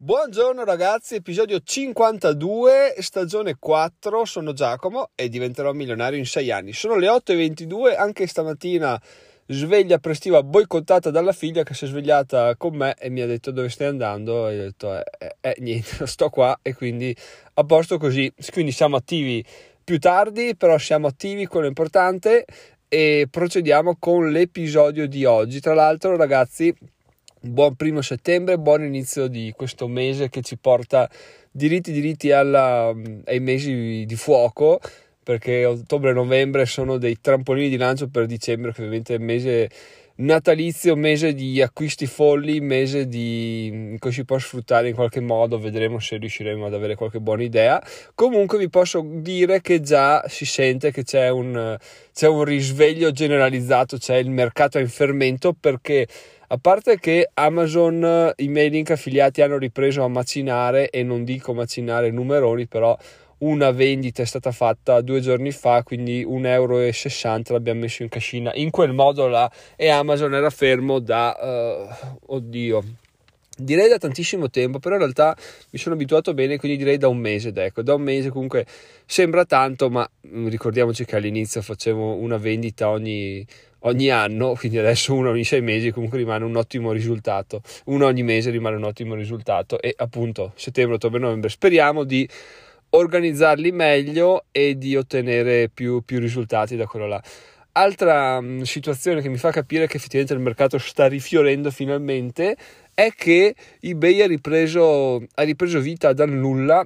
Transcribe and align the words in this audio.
Buongiorno 0.00 0.62
ragazzi, 0.62 1.16
episodio 1.16 1.58
52, 1.58 2.94
stagione 2.98 3.56
4, 3.58 4.24
sono 4.24 4.52
Giacomo 4.52 5.10
e 5.16 5.28
diventerò 5.28 5.72
milionario 5.72 6.20
in 6.20 6.24
6 6.24 6.52
anni. 6.52 6.72
Sono 6.72 6.94
le 6.94 7.08
8.22, 7.08 7.96
anche 7.98 8.28
stamattina 8.28 9.02
sveglia 9.46 9.98
prestiva 9.98 10.44
boicottata 10.44 11.10
dalla 11.10 11.32
figlia 11.32 11.64
che 11.64 11.74
si 11.74 11.86
è 11.86 11.88
svegliata 11.88 12.54
con 12.54 12.76
me 12.76 12.94
e 12.96 13.10
mi 13.10 13.22
ha 13.22 13.26
detto 13.26 13.50
dove 13.50 13.68
stai 13.70 13.88
andando 13.88 14.48
e 14.48 14.60
ho 14.60 14.62
detto 14.66 14.96
eh, 14.96 15.02
eh, 15.18 15.36
eh 15.40 15.56
niente, 15.58 16.06
sto 16.06 16.28
qua 16.28 16.56
e 16.62 16.74
quindi 16.74 17.14
a 17.54 17.64
posto 17.64 17.98
così. 17.98 18.32
Quindi 18.52 18.70
siamo 18.70 18.94
attivi 18.94 19.44
più 19.82 19.98
tardi, 19.98 20.54
però 20.54 20.78
siamo 20.78 21.08
attivi, 21.08 21.46
quello 21.46 21.66
importante 21.66 22.44
e 22.86 23.26
procediamo 23.28 23.96
con 23.98 24.30
l'episodio 24.30 25.08
di 25.08 25.24
oggi. 25.24 25.58
Tra 25.58 25.74
l'altro 25.74 26.14
ragazzi 26.14 26.72
buon 27.40 27.74
primo 27.74 28.02
settembre, 28.02 28.58
buon 28.58 28.84
inizio 28.84 29.28
di 29.28 29.52
questo 29.56 29.88
mese 29.88 30.28
che 30.28 30.42
ci 30.42 30.56
porta 30.58 31.08
diritti 31.50 31.92
diritti 31.92 32.30
alla, 32.32 32.94
ai 33.24 33.40
mesi 33.40 34.04
di 34.06 34.16
fuoco 34.16 34.80
perché 35.22 35.64
ottobre 35.64 36.10
e 36.10 36.14
novembre 36.14 36.64
sono 36.64 36.96
dei 36.96 37.18
trampolini 37.20 37.68
di 37.68 37.76
lancio 37.76 38.08
per 38.08 38.26
dicembre 38.26 38.72
che 38.72 38.80
ovviamente 38.80 39.14
è 39.14 39.18
mese 39.18 39.68
natalizio, 40.18 40.96
mese 40.96 41.32
di 41.32 41.60
acquisti 41.60 42.06
folli, 42.06 42.60
mese 42.60 43.06
di 43.06 43.94
che 43.98 44.10
si 44.10 44.24
può 44.24 44.38
sfruttare 44.38 44.88
in 44.88 44.94
qualche 44.94 45.20
modo, 45.20 45.58
vedremo 45.58 45.98
se 46.00 46.16
riusciremo 46.16 46.66
ad 46.66 46.74
avere 46.74 46.94
qualche 46.94 47.20
buona 47.20 47.42
idea. 47.42 47.82
Comunque 48.14 48.58
vi 48.58 48.68
posso 48.68 49.04
dire 49.06 49.60
che 49.60 49.80
già 49.80 50.26
si 50.28 50.44
sente 50.44 50.90
che 50.90 51.04
c'è 51.04 51.28
un, 51.28 51.76
c'è 52.12 52.26
un 52.26 52.44
risveglio 52.44 53.12
generalizzato, 53.12 53.98
c'è 53.98 54.16
il 54.16 54.30
mercato 54.30 54.78
in 54.78 54.88
fermento 54.88 55.52
perché 55.52 56.06
a 56.50 56.58
parte 56.58 56.98
che 56.98 57.28
Amazon, 57.34 58.32
i 58.36 58.48
mailing 58.48 58.90
affiliati 58.90 59.42
hanno 59.42 59.58
ripreso 59.58 60.02
a 60.02 60.08
macinare 60.08 60.88
e 60.88 61.02
non 61.02 61.24
dico 61.24 61.52
macinare 61.52 62.10
numeroni, 62.10 62.66
però 62.66 62.96
una 63.38 63.70
vendita 63.70 64.22
è 64.22 64.24
stata 64.24 64.50
fatta 64.50 65.00
due 65.02 65.20
giorni 65.20 65.50
fa, 65.50 65.82
quindi 65.82 66.24
1,60 66.24 66.46
euro 66.46 67.52
l'abbiamo 67.52 67.80
messo 67.80 68.02
in 68.02 68.08
cascina. 68.08 68.50
In 68.54 68.70
quel 68.70 68.92
modo 68.92 69.28
là 69.28 69.50
e 69.76 69.90
Amazon 69.90 70.34
era 70.34 70.50
fermo 70.50 70.98
da, 71.00 71.36
uh, 71.38 72.32
oddio, 72.34 72.82
direi 73.58 73.88
da 73.88 73.98
tantissimo 73.98 74.48
tempo, 74.48 74.78
però 74.78 74.94
in 74.94 75.00
realtà 75.00 75.36
mi 75.70 75.78
sono 75.78 75.94
abituato 75.94 76.32
bene, 76.34 76.56
quindi 76.56 76.78
direi 76.78 76.96
da 76.96 77.08
un 77.08 77.18
mese, 77.18 77.52
ecco, 77.54 77.82
da 77.82 77.94
un 77.94 78.02
mese 78.02 78.30
comunque 78.30 78.64
sembra 79.04 79.44
tanto, 79.44 79.90
ma 79.90 80.08
mm, 80.26 80.48
ricordiamoci 80.48 81.04
che 81.04 81.16
all'inizio 81.16 81.60
facevo 81.62 82.14
una 82.16 82.36
vendita 82.36 82.88
ogni 82.88 83.44
ogni 83.82 84.10
anno, 84.10 84.54
quindi 84.58 84.78
adesso 84.78 85.14
uno 85.14 85.30
ogni 85.30 85.44
sei 85.44 85.60
mesi 85.60 85.90
comunque 85.90 86.18
rimane 86.18 86.44
un 86.44 86.56
ottimo 86.56 86.92
risultato, 86.92 87.62
uno 87.86 88.06
ogni 88.06 88.22
mese 88.22 88.50
rimane 88.50 88.76
un 88.76 88.84
ottimo 88.84 89.14
risultato 89.14 89.80
e 89.80 89.94
appunto 89.96 90.52
settembre, 90.56 90.96
ottobre, 90.96 91.20
novembre 91.20 91.48
speriamo 91.48 92.04
di 92.04 92.28
organizzarli 92.90 93.70
meglio 93.70 94.44
e 94.50 94.78
di 94.78 94.96
ottenere 94.96 95.68
più, 95.68 96.02
più 96.02 96.18
risultati 96.18 96.76
da 96.76 96.86
quello 96.86 97.06
là. 97.06 97.22
Altra 97.78 98.40
mh, 98.40 98.62
situazione 98.62 99.22
che 99.22 99.28
mi 99.28 99.36
fa 99.36 99.52
capire 99.52 99.86
che 99.86 99.98
effettivamente 99.98 100.34
il 100.34 100.40
mercato 100.40 100.78
sta 100.78 101.06
rifiorendo 101.06 101.70
finalmente 101.70 102.56
è 102.92 103.12
che 103.14 103.54
eBay 103.78 104.22
ha 104.22 104.26
ripreso, 104.26 105.22
ha 105.34 105.42
ripreso 105.42 105.78
vita 105.78 106.12
dal 106.12 106.28
nulla. 106.28 106.84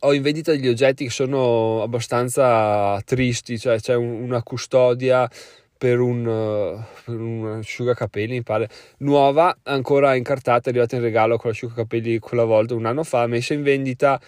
Ho 0.00 0.14
in 0.14 0.22
vendita 0.22 0.52
degli 0.52 0.66
oggetti 0.66 1.04
che 1.04 1.10
sono 1.10 1.82
abbastanza 1.82 2.98
tristi, 3.04 3.58
cioè 3.58 3.78
c'è 3.80 3.96
un, 3.96 4.22
una 4.22 4.42
custodia 4.42 5.28
per 5.76 6.00
un, 6.00 6.26
uh, 6.26 6.82
per 7.04 7.20
un 7.20 7.58
asciugacapelli, 7.58 8.32
mi 8.32 8.42
pare, 8.42 8.68
nuova, 8.98 9.58
ancora 9.64 10.14
incartata, 10.14 10.68
è 10.68 10.70
arrivata 10.70 10.96
in 10.96 11.02
regalo 11.02 11.36
con 11.36 11.50
l'asciugacapelli 11.50 12.18
quella 12.18 12.44
volta 12.44 12.74
un 12.74 12.86
anno 12.86 13.04
fa, 13.04 13.26
messa 13.26 13.52
in 13.52 13.62
vendita 13.62 14.18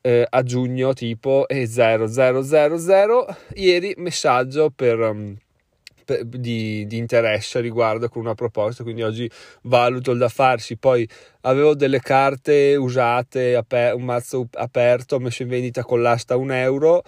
eh, 0.00 0.26
a 0.28 0.42
giugno 0.42 0.92
tipo 0.92 1.46
e 1.48 1.66
0000 1.66 3.36
ieri 3.54 3.94
messaggio 3.98 4.70
per, 4.74 4.98
um, 4.98 5.36
per, 6.04 6.24
di, 6.24 6.86
di, 6.86 6.96
interesse 6.96 7.60
riguardo 7.60 8.08
con 8.08 8.22
una 8.22 8.34
proposta 8.34 8.82
quindi 8.82 9.02
oggi 9.02 9.30
valuto 9.62 10.12
il 10.12 10.18
da 10.18 10.28
farsi. 10.28 10.76
Poi 10.76 11.08
avevo 11.42 11.74
delle 11.74 12.00
carte 12.00 12.76
usate 12.76 13.54
aper- 13.56 13.94
un 13.94 14.04
mazzo 14.04 14.48
aperto 14.52 15.18
messo 15.18 15.42
in 15.42 15.48
vendita 15.48 15.82
con 15.84 16.02
l'asta 16.02 16.36
un 16.36 16.52
euro 16.52 17.02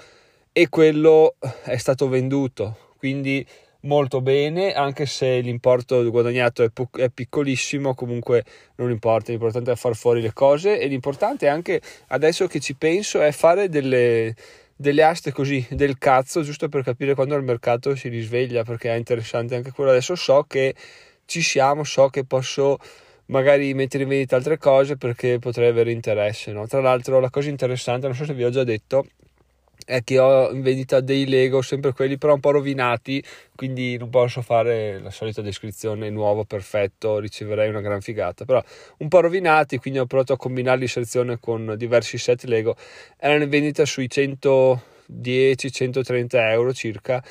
e 0.52 0.68
quello 0.68 1.36
è 1.64 1.76
stato 1.76 2.08
venduto. 2.08 2.90
Quindi 2.98 3.44
molto 3.82 4.20
bene, 4.20 4.74
anche 4.74 5.06
se 5.06 5.40
l'importo 5.40 6.08
guadagnato 6.10 6.62
è, 6.62 6.70
po- 6.70 6.90
è, 6.92 7.08
piccolissimo, 7.10 7.94
comunque 7.94 8.44
non 8.76 8.90
importa, 8.90 9.30
l'importante 9.30 9.72
è 9.72 9.76
far 9.76 9.96
fuori 9.96 10.20
le 10.20 10.32
cose 10.32 10.78
e 10.78 10.86
l'importante 10.86 11.48
anche 11.48 11.80
adesso 12.08 12.46
che 12.46 12.60
ci 12.60 12.74
penso 12.74 13.20
è 13.20 13.32
fare 13.32 13.68
delle, 13.68 14.34
delle 14.76 15.02
aste 15.02 15.32
così 15.32 15.66
del 15.70 15.98
cazzo, 15.98 16.42
giusto 16.42 16.68
per 16.68 16.82
capire 16.82 17.14
quando 17.14 17.34
il 17.36 17.42
mercato 17.42 17.94
si 17.94 18.08
risveglia, 18.08 18.64
perché 18.64 18.90
è 18.90 18.96
interessante 18.96 19.54
anche 19.54 19.70
quello. 19.72 19.90
Adesso 19.90 20.14
so 20.14 20.44
che 20.46 20.74
ci 21.24 21.42
siamo, 21.42 21.84
so 21.84 22.08
che 22.08 22.24
posso 22.24 22.78
magari 23.26 23.72
mettere 23.74 24.02
in 24.02 24.08
vendita 24.10 24.36
altre 24.36 24.58
cose 24.58 24.96
perché 24.96 25.38
potrei 25.38 25.68
avere 25.68 25.90
interesse. 25.92 26.52
No? 26.52 26.66
Tra 26.66 26.80
l'altro 26.80 27.20
la 27.20 27.30
cosa 27.30 27.48
interessante, 27.48 28.06
non 28.06 28.14
so 28.14 28.24
se 28.24 28.34
vi 28.34 28.44
ho 28.44 28.50
già 28.50 28.64
detto, 28.64 29.06
è 29.84 30.02
che 30.04 30.18
ho 30.18 30.50
in 30.50 30.62
vendita 30.62 31.00
dei 31.00 31.26
Lego, 31.26 31.62
sempre 31.62 31.92
quelli 31.92 32.18
però 32.18 32.34
un 32.34 32.40
po' 32.40 32.50
rovinati, 32.50 33.22
quindi 33.54 33.96
non 33.96 34.10
posso 34.10 34.42
fare 34.42 34.98
la 35.00 35.10
solita 35.10 35.40
descrizione 35.42 36.10
nuovo, 36.10 36.44
perfetto, 36.44 37.18
riceverei 37.18 37.68
una 37.68 37.80
gran 37.80 38.00
figata, 38.00 38.44
però 38.44 38.62
un 38.98 39.08
po' 39.08 39.20
rovinati, 39.20 39.78
quindi 39.78 40.00
ho 40.00 40.06
provato 40.06 40.32
a 40.32 40.36
combinarli 40.36 40.82
in 40.82 40.88
selezione 40.88 41.38
con 41.38 41.74
diversi 41.76 42.18
set 42.18 42.44
Lego, 42.44 42.76
erano 43.18 43.44
in 43.44 43.50
vendita 43.50 43.84
sui 43.84 44.08
110-130 44.08 46.50
euro 46.50 46.72
circa, 46.72 47.22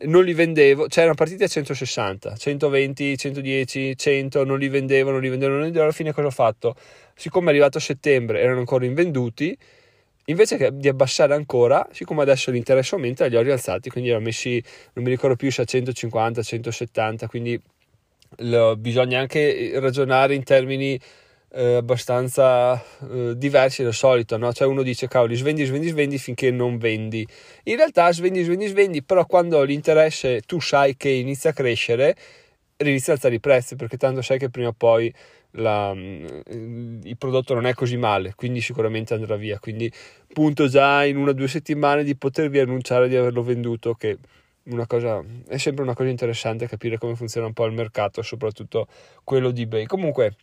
non 0.00 0.24
li 0.24 0.32
vendevo, 0.32 0.86
cioè 0.86 1.02
erano 1.02 1.16
partiti 1.16 1.42
a 1.42 1.48
160, 1.48 2.36
120, 2.36 3.18
110, 3.18 3.96
100, 3.96 4.44
non 4.44 4.58
li 4.58 4.68
vendevo, 4.68 5.10
non 5.10 5.20
li 5.20 5.28
vendevo, 5.28 5.50
non 5.50 5.58
li 5.58 5.64
vendevo, 5.64 5.84
alla 5.84 5.94
fine 5.94 6.12
cosa 6.12 6.28
ho 6.28 6.30
fatto? 6.30 6.76
Siccome 7.14 7.46
è 7.46 7.48
arrivato 7.50 7.80
settembre, 7.80 8.40
erano 8.40 8.60
ancora 8.60 8.84
invenduti, 8.84 9.58
invece 10.28 10.70
di 10.72 10.88
abbassare 10.88 11.34
ancora, 11.34 11.86
siccome 11.92 12.22
adesso 12.22 12.50
l'interesse 12.50 12.94
aumenta, 12.94 13.26
li 13.26 13.36
ho 13.36 13.42
rialzati, 13.42 13.90
quindi 13.90 14.10
li 14.10 14.16
ho 14.16 14.20
messi, 14.20 14.62
non 14.94 15.04
mi 15.04 15.10
ricordo 15.10 15.36
più 15.36 15.50
se 15.50 15.62
a 15.62 15.64
150, 15.64 16.42
170, 16.42 17.26
quindi 17.28 17.60
lo, 18.38 18.76
bisogna 18.76 19.20
anche 19.20 19.78
ragionare 19.80 20.34
in 20.34 20.44
termini 20.44 20.98
eh, 21.50 21.74
abbastanza 21.76 22.82
eh, 23.10 23.32
diversi 23.36 23.82
dal 23.82 23.94
solito, 23.94 24.36
no? 24.36 24.52
Cioè 24.52 24.66
uno 24.66 24.82
dice, 24.82 25.08
cavoli, 25.08 25.34
svendi, 25.34 25.64
svendi, 25.64 25.88
svendi 25.88 26.18
finché 26.18 26.50
non 26.50 26.78
vendi. 26.78 27.26
In 27.64 27.76
realtà 27.76 28.12
svendi, 28.12 28.42
svendi, 28.42 28.66
svendi, 28.66 29.02
però 29.02 29.24
quando 29.26 29.62
l'interesse 29.62 30.40
tu 30.42 30.60
sai 30.60 30.96
che 30.96 31.08
inizia 31.08 31.50
a 31.50 31.52
crescere, 31.54 32.14
inizia 32.78 33.12
a 33.12 33.16
alzare 33.16 33.34
i 33.36 33.40
prezzi, 33.40 33.76
perché 33.76 33.96
tanto 33.96 34.22
sai 34.22 34.38
che 34.38 34.50
prima 34.50 34.68
o 34.68 34.74
poi 34.76 35.12
la, 35.60 35.92
il 35.94 37.16
prodotto 37.18 37.54
non 37.54 37.66
è 37.66 37.74
così 37.74 37.96
male, 37.96 38.34
quindi 38.34 38.60
sicuramente 38.60 39.14
andrà 39.14 39.36
via. 39.36 39.58
Quindi 39.58 39.90
punto 40.32 40.68
già 40.68 41.04
in 41.04 41.16
una 41.16 41.30
o 41.30 41.34
due 41.34 41.48
settimane 41.48 42.04
di 42.04 42.16
potervi 42.16 42.58
annunciare 42.58 43.08
di 43.08 43.16
averlo 43.16 43.42
venduto, 43.42 43.94
che 43.94 44.18
cosa, 44.86 45.22
è 45.46 45.56
sempre 45.56 45.82
una 45.82 45.94
cosa 45.94 46.08
interessante 46.08 46.66
capire 46.66 46.98
come 46.98 47.14
funziona 47.14 47.46
un 47.46 47.52
po' 47.52 47.66
il 47.66 47.72
mercato, 47.72 48.22
soprattutto 48.22 48.86
quello 49.24 49.50
di 49.50 49.62
eBay. 49.62 49.86
Comunque, 49.86 50.36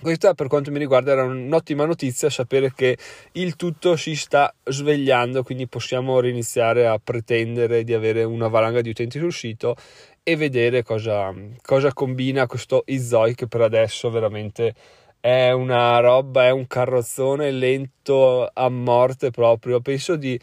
questa 0.00 0.32
per 0.32 0.46
quanto 0.46 0.70
mi 0.70 0.78
riguarda 0.78 1.12
era 1.12 1.24
un'ottima 1.24 1.84
notizia 1.84 2.30
sapere 2.30 2.72
che 2.74 2.96
il 3.32 3.56
tutto 3.56 3.96
si 3.96 4.16
sta 4.16 4.52
svegliando, 4.64 5.42
quindi 5.42 5.68
possiamo 5.68 6.20
riniziare 6.20 6.86
a 6.86 6.98
pretendere 6.98 7.84
di 7.84 7.92
avere 7.92 8.24
una 8.24 8.48
valanga 8.48 8.80
di 8.80 8.88
utenti 8.88 9.18
sul 9.18 9.32
sito 9.32 9.76
e 10.22 10.36
vedere 10.36 10.82
cosa, 10.82 11.34
cosa 11.62 11.92
combina 11.92 12.46
questo 12.46 12.82
Izoi 12.86 13.34
che 13.34 13.46
per 13.46 13.62
adesso 13.62 14.10
veramente 14.10 14.74
è 15.20 15.50
una 15.50 15.98
roba, 16.00 16.46
è 16.46 16.50
un 16.50 16.66
carrozzone 16.66 17.50
lento 17.50 18.48
a 18.52 18.68
morte 18.68 19.30
proprio. 19.30 19.80
Penso 19.80 20.16
di 20.16 20.38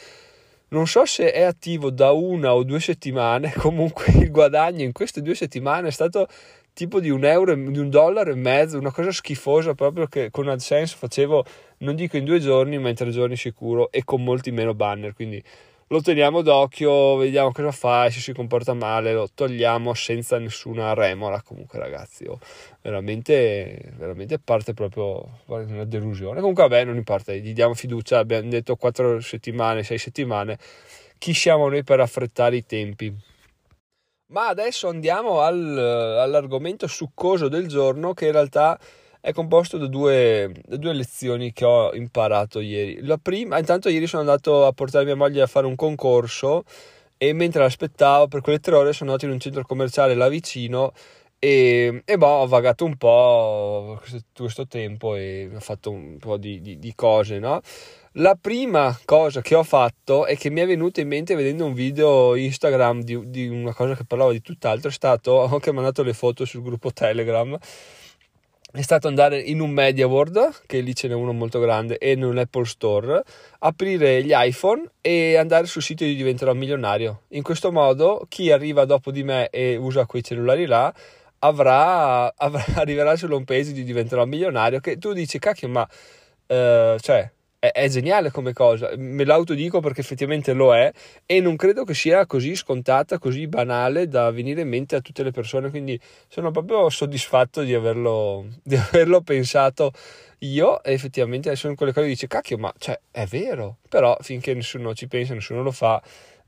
non 0.70 0.86
so 0.86 1.06
se 1.06 1.32
è 1.32 1.44
attivo 1.44 1.90
da 1.90 2.12
una 2.12 2.54
o 2.54 2.64
due 2.64 2.80
settimane, 2.80 3.54
comunque 3.58 4.12
il 4.14 4.32
guadagno 4.32 4.84
in 4.84 4.92
queste 4.92 5.22
due 5.22 5.36
settimane 5.36 5.88
è 5.88 5.92
stato 5.92 6.28
tipo 6.74 7.00
di 7.00 7.10
un 7.10 7.24
euro, 7.24 7.56
di 7.56 7.80
un 7.80 7.90
dollaro 7.90 8.32
e 8.32 8.36
mezzo, 8.36 8.78
una 8.78 8.92
cosa 8.92 9.12
schifosa 9.12 9.74
proprio 9.74 10.06
che 10.06 10.30
con 10.30 10.48
AdSense 10.48 10.96
facevo, 10.96 11.44
non 11.80 11.96
dico 11.96 12.18
in 12.18 12.26
due 12.26 12.40
giorni, 12.40 12.78
ma 12.78 12.90
in 12.90 12.96
tre 12.96 13.10
giorni 13.10 13.36
sicuro 13.36 13.90
e 13.92 14.04
con 14.04 14.24
molti 14.24 14.52
meno 14.52 14.76
banner, 14.76 15.14
quindi 15.14 15.42
lo 15.90 16.02
teniamo 16.02 16.42
d'occhio, 16.42 17.16
vediamo 17.16 17.52
cosa 17.52 17.72
fa, 17.72 18.10
se 18.10 18.20
si 18.20 18.34
comporta 18.34 18.74
male, 18.74 19.14
lo 19.14 19.30
togliamo 19.34 19.94
senza 19.94 20.38
nessuna 20.38 20.94
remora. 20.94 21.42
Comunque, 21.42 21.80
ragazzi, 21.80 22.26
oh, 22.26 22.40
veramente, 22.82 23.94
veramente 23.96 24.38
parte 24.40 24.74
proprio 24.74 25.42
una 25.46 25.86
delusione. 25.86 26.40
Comunque, 26.40 26.64
vabbè, 26.64 26.84
non 26.84 26.98
importa, 26.98 27.34
gli 27.34 27.54
diamo 27.54 27.74
fiducia. 27.74 28.20
Abbiamo 28.20 28.50
detto 28.50 28.76
4 28.76 29.22
settimane, 29.22 29.84
6 29.84 29.98
settimane. 29.98 30.58
Chi 31.18 31.34
siamo 31.34 31.70
noi 31.70 31.84
per 31.84 32.02
affrettare 32.02 32.58
i 32.58 32.66
tempi? 32.66 33.16
Ma 34.30 34.48
adesso 34.48 34.90
andiamo 34.90 35.40
al, 35.40 35.78
all'argomento 35.78 36.86
succoso 36.88 37.48
del 37.48 37.68
giorno, 37.68 38.14
che 38.14 38.26
in 38.26 38.34
realtà 38.34 38.78
è 39.28 39.34
composto 39.34 39.78
da 39.78 39.88
due, 39.88 40.54
da 40.66 40.78
due 40.78 40.94
lezioni 40.94 41.52
che 41.52 41.66
ho 41.66 41.94
imparato 41.94 42.62
ieri. 42.62 43.06
La 43.06 43.18
prima, 43.18 43.60
intanto 43.60 43.90
ieri 43.90 44.08
sono 44.08 44.22
andato 44.22 44.66
a 44.66 44.72
portare 44.72 45.04
mia 45.04 45.18
moglie 45.18 45.42
a 45.42 45.48
fare 45.48 45.66
un 45.66 45.76
concorso 45.76 46.64
e 47.18 47.34
mentre 47.34 47.62
l'aspettavo 47.62 48.30
per 48.30 48.40
quelle 48.40 48.60
tre 48.60 48.76
ore 48.76 48.94
sono 48.94 49.10
andato 49.10 49.26
in 49.28 49.34
un 49.34 49.42
centro 49.42 49.66
commerciale 49.66 50.16
là 50.16 50.30
vicino 50.30 50.94
e, 51.40 52.04
e 52.06 52.18
boh, 52.18 52.26
ho 52.26 52.48
vagato 52.48 52.86
un 52.86 52.96
po' 52.96 53.98
questo, 54.00 54.22
questo, 54.34 54.66
tempo 54.66 55.16
e 55.16 55.52
ho 55.54 55.60
fatto 55.60 55.92
un 55.92 56.18
po' 56.20 56.38
di, 56.38 56.62
di, 56.62 56.80
di, 56.80 56.96
cose, 56.96 57.38
no? 57.38 57.60
La 58.14 58.38
prima 58.40 58.98
cosa 59.04 59.42
che 59.42 59.56
ho 59.56 59.64
fatto 59.64 60.26
e 60.26 60.38
che 60.38 60.50
mi 60.50 60.62
è 60.62 60.66
venuta 60.66 61.02
in 61.02 61.10
mente 61.10 61.36
vedendo 61.36 61.66
un 61.66 61.74
video 61.74 62.34
Instagram 62.34 63.02
di, 63.02 63.30
di 63.30 63.48
una 63.50 63.74
cosa 63.74 63.94
che 63.94 64.06
parlava 64.06 64.32
di 64.32 64.42
tutt'altro 64.42 64.88
è 64.88 64.94
stato, 64.94 65.34
ho 65.44 65.54
anche 65.54 65.74
mandato 65.74 66.02
le 66.02 66.14
foto 66.14 66.46
sul 66.46 66.62
gruppo 66.64 66.94
Telegram, 66.94 67.58
è 68.78 68.82
stato 68.84 69.08
andare 69.08 69.40
in 69.40 69.60
un 69.60 69.72
Media 69.72 70.08
World, 70.08 70.62
che 70.66 70.82
lì 70.82 70.94
ce 70.94 71.08
n'è 71.08 71.14
uno 71.16 71.34
molto 71.34 71.60
grande, 71.60 71.98
e 71.98 72.12
in 72.12 72.24
un 72.24 72.38
Apple 72.38 72.66
Store, 72.66 73.24
aprire 73.60 74.24
gli 74.24 74.32
iPhone 74.34 74.84
e 75.02 75.36
andare 75.36 75.66
sul 75.66 75.82
sito 75.82 76.04
di 76.04 76.16
diventerò 76.16 76.54
milionario. 76.54 77.24
In 77.30 77.42
questo 77.44 77.72
modo 77.72 78.26
chi 78.30 78.52
arriva 78.52 78.86
dopo 78.86 79.12
di 79.12 79.24
me 79.24 79.50
e 79.50 79.76
usa 79.76 80.06
quei 80.06 80.24
cellulari 80.24 80.66
là 80.66 80.94
avrà, 81.40 82.34
avrà, 82.36 82.64
arriverà 82.80 83.16
sull'home 83.16 83.46
page 83.46 83.72
di 83.72 83.84
diventerò 83.84 84.26
milionario 84.26 84.80
che 84.80 84.98
tu 84.98 85.14
dici 85.14 85.40
cacchio 85.40 85.68
ma 85.70 85.88
eh, 86.48 86.98
cioè 87.00 87.32
è, 87.60 87.72
è, 87.72 87.90
geniale 87.90 88.32
come 88.32 88.54
cosa. 88.54 88.92
Me 88.98 89.24
l'autodico 89.24 89.80
perché 89.80 90.02
effettivamente 90.02 90.54
lo 90.54 90.76
è 90.76 90.92
e 91.26 91.40
non 91.40 91.56
credo 91.56 91.84
che 91.84 91.94
sia 91.94 92.26
così 92.26 92.56
scontata 92.56 93.20
così 93.20 93.48
banale 93.48 94.08
da 94.08 94.32
venire 94.32 94.62
in 94.62 94.70
mente 94.70 94.96
a 94.96 95.02
tutte 95.02 95.24
le 95.24 95.32
persone. 95.32 95.70
Quindi 95.70 96.00
sono 96.28 96.52
proprio 96.52 96.90
soddisfatto 96.90 97.62
di 97.62 97.74
averlo, 97.74 98.48
di 98.64 98.76
averlo 98.76 99.22
pensato 99.22 99.92
io. 100.40 100.84
E 100.84 100.94
effettivamente 100.94 101.56
sono 101.56 101.76
quelle 101.76 101.94
cose 101.94 102.06
che 102.06 102.12
dice 102.14 102.28
cacchio 102.28 102.58
ma 102.58 102.74
cioè, 102.78 103.00
è 103.12 103.26
vero? 103.26 103.78
Però 103.90 104.16
finché 104.22 104.54
nessuno 104.54 104.94
ci 104.94 105.08
pensa 105.08 105.34
nessuno 105.34 105.64
lo 105.64 105.72
fa 105.72 106.02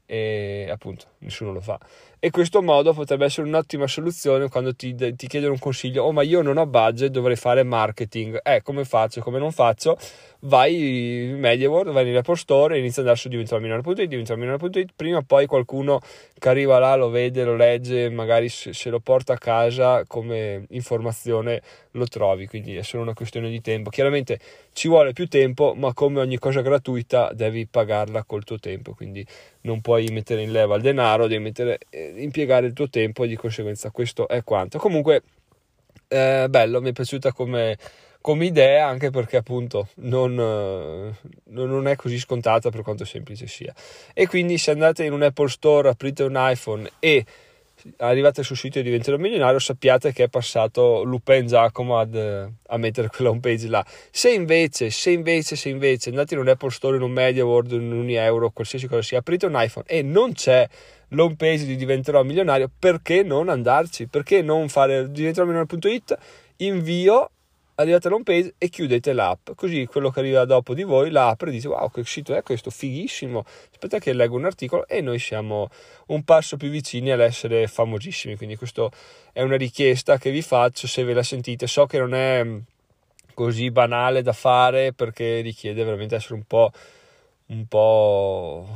e 0.05 0.67
appunto 0.71 1.05
nessuno 1.19 1.51
lo 1.51 1.61
fa 1.61 1.77
e 2.21 2.31
questo 2.31 2.61
modo 2.61 2.91
potrebbe 2.93 3.25
essere 3.25 3.47
un'ottima 3.47 3.87
soluzione 3.87 4.49
quando 4.49 4.75
ti, 4.75 4.93
ti, 4.93 5.27
chiedono 5.27 5.53
un 5.53 5.59
consiglio. 5.59 6.03
Oh 6.03 6.11
ma 6.11 6.21
io 6.21 6.41
non 6.41 6.57
ho 6.57 6.65
budget 6.65 7.11
dovrei 7.11 7.37
fare 7.37 7.63
marketing. 7.63 8.39
Eh 8.43 8.61
come 8.61 8.83
faccio? 8.83 9.21
Come 9.21 9.39
non 9.39 9.53
faccio? 9.53 9.97
Vai 10.41 11.29
in 11.29 11.39
MediaWorld 11.39 11.91
vai 11.93 12.03
nell'Apple 12.03 12.35
Store 12.35 12.75
e 12.75 12.79
inizia 12.79 13.01
ad 13.01 13.07
andare 13.07 13.19
su 13.19 13.29
diventamilionario.it 13.29 14.07
diventamilionario.it 14.07 14.91
prima 14.95 15.17
o 15.17 15.21
poi 15.21 15.45
qualcuno 15.45 15.99
che 16.37 16.49
arriva 16.49 16.79
là 16.79 16.95
lo 16.95 17.09
vede 17.09 17.43
lo 17.43 17.57
legge 17.57 18.09
magari 18.09 18.47
se, 18.47 18.71
se 18.73 18.89
lo 18.89 18.99
porta 18.99 19.33
a 19.33 19.37
casa 19.37 20.03
come 20.05 20.65
informazione 20.69 21.61
lo 21.91 22.05
trovi. 22.05 22.47
Quindi 22.47 22.75
è 22.75 22.83
solo 22.83 23.03
una 23.03 23.13
questione 23.13 23.49
di 23.49 23.61
tempo. 23.61 23.89
Chiaramente 23.89 24.39
ci 24.73 24.89
vuole 24.89 25.13
più 25.13 25.29
tempo 25.29 25.73
ma 25.73 25.93
come 25.93 26.19
ogni 26.19 26.37
cosa 26.37 26.59
gratuita 26.61 27.31
devi 27.33 27.65
pagarla 27.65 28.25
col 28.25 28.43
tuo 28.43 28.59
tempo. 28.59 28.93
Quindi 28.93 29.25
non 29.61 29.81
puoi 29.81 30.07
mettere 30.11 30.41
in 30.41 30.51
leva 30.51 30.75
il 30.75 30.81
denaro 30.81 31.27
devi 31.27 31.43
mettere 31.43 31.79
eh, 31.89 32.08
impiegare 32.15 32.67
il 32.67 32.73
tuo 32.73 32.89
tempo 32.89 33.23
e 33.23 33.27
di 33.27 33.35
conseguenza 33.35 33.91
questo 33.91 34.27
è 34.27 34.43
quanto. 34.43 34.77
Comunque, 34.77 35.23
eh, 36.07 36.47
bello, 36.49 36.81
mi 36.81 36.89
è 36.89 36.93
piaciuta 36.93 37.31
come, 37.31 37.77
come 38.21 38.45
idea 38.45 38.87
anche 38.87 39.09
perché 39.11 39.37
appunto 39.37 39.89
non, 39.95 40.33
non, 40.35 41.87
è 41.87 41.95
così 41.95 42.19
scontata 42.19 42.69
per 42.69 42.81
quanto 42.81 43.05
semplice 43.05 43.47
sia. 43.47 43.73
E 44.13 44.27
quindi 44.27 44.57
se 44.57 44.71
andate 44.71 45.03
in 45.05 45.13
un 45.13 45.23
Apple 45.23 45.49
Store, 45.49 45.89
aprite 45.89 46.23
un 46.23 46.35
iPhone 46.35 46.89
e 46.99 47.25
arrivate 47.97 48.43
sul 48.43 48.57
sito 48.57 48.79
e 48.79 48.83
diventerò 48.83 49.17
milionario, 49.17 49.59
sappiate 49.59 50.11
che 50.11 50.25
è 50.25 50.27
passato 50.27 51.03
Lupin 51.03 51.47
Giacomo 51.47 51.97
ad, 51.97 52.15
a 52.15 52.77
mettere 52.77 53.07
quella 53.07 53.31
home 53.31 53.39
page 53.39 53.67
là. 53.67 53.85
Se 54.11 54.31
invece, 54.31 54.89
se 54.89 55.11
invece, 55.11 55.55
se 55.55 55.69
invece 55.69 56.09
andate 56.09 56.33
in 56.33 56.41
un 56.41 56.49
Apple 56.49 56.71
Store, 56.71 56.97
in 56.97 57.01
un 57.01 57.11
Media 57.11 57.45
World, 57.45 57.71
in 57.71 57.91
un 57.91 58.09
euro, 58.09 58.49
qualsiasi 58.51 58.87
cosa 58.87 59.01
sia, 59.01 59.19
aprite 59.19 59.45
un 59.45 59.53
iPhone 59.55 59.85
e 59.87 60.01
non 60.01 60.33
c'è 60.33 60.67
l'home 61.09 61.35
page 61.35 61.65
di 61.65 61.75
diventerò 61.75 62.23
milionario, 62.23 62.69
perché 62.77 63.23
non 63.23 63.49
andarci? 63.49 64.07
Perché 64.07 64.41
non 64.41 64.69
fare 64.69 65.11
diventerò 65.11 65.45
milionario.it, 65.45 66.17
invio 66.57 67.31
arrivate 67.75 68.07
all'home 68.07 68.23
page 68.23 68.53
e 68.57 68.69
chiudete 68.69 69.13
l'app. 69.13 69.51
Così 69.55 69.85
quello 69.85 70.09
che 70.11 70.19
arriva 70.19 70.45
dopo 70.45 70.73
di 70.73 70.83
voi 70.83 71.09
la 71.09 71.29
apre 71.29 71.49
e 71.49 71.53
dice 71.53 71.69
wow 71.69 71.89
che 71.89 72.03
sito 72.03 72.35
è 72.35 72.43
questo? 72.43 72.69
Fighissimo. 72.69 73.45
Aspetta 73.71 73.99
che 73.99 74.13
leggo 74.13 74.35
un 74.35 74.45
articolo 74.45 74.85
e 74.87 75.01
noi 75.01 75.19
siamo 75.19 75.69
un 76.07 76.23
passo 76.23 76.57
più 76.57 76.69
vicini 76.69 77.11
all'essere 77.11 77.67
famosissimi. 77.67 78.35
Quindi 78.35 78.55
questa 78.57 78.89
è 79.31 79.41
una 79.41 79.55
richiesta 79.55 80.17
che 80.17 80.31
vi 80.31 80.41
faccio 80.41 80.87
se 80.87 81.03
ve 81.03 81.13
la 81.13 81.23
sentite. 81.23 81.67
So 81.67 81.85
che 81.85 81.99
non 81.99 82.13
è 82.13 82.45
così 83.33 83.71
banale 83.71 84.21
da 84.21 84.33
fare 84.33 84.91
perché 84.91 85.39
richiede 85.39 85.83
veramente 85.83 86.15
essere 86.15 86.33
un 86.33 86.43
po' 86.43 86.71
un 87.47 87.65
po' 87.67 88.67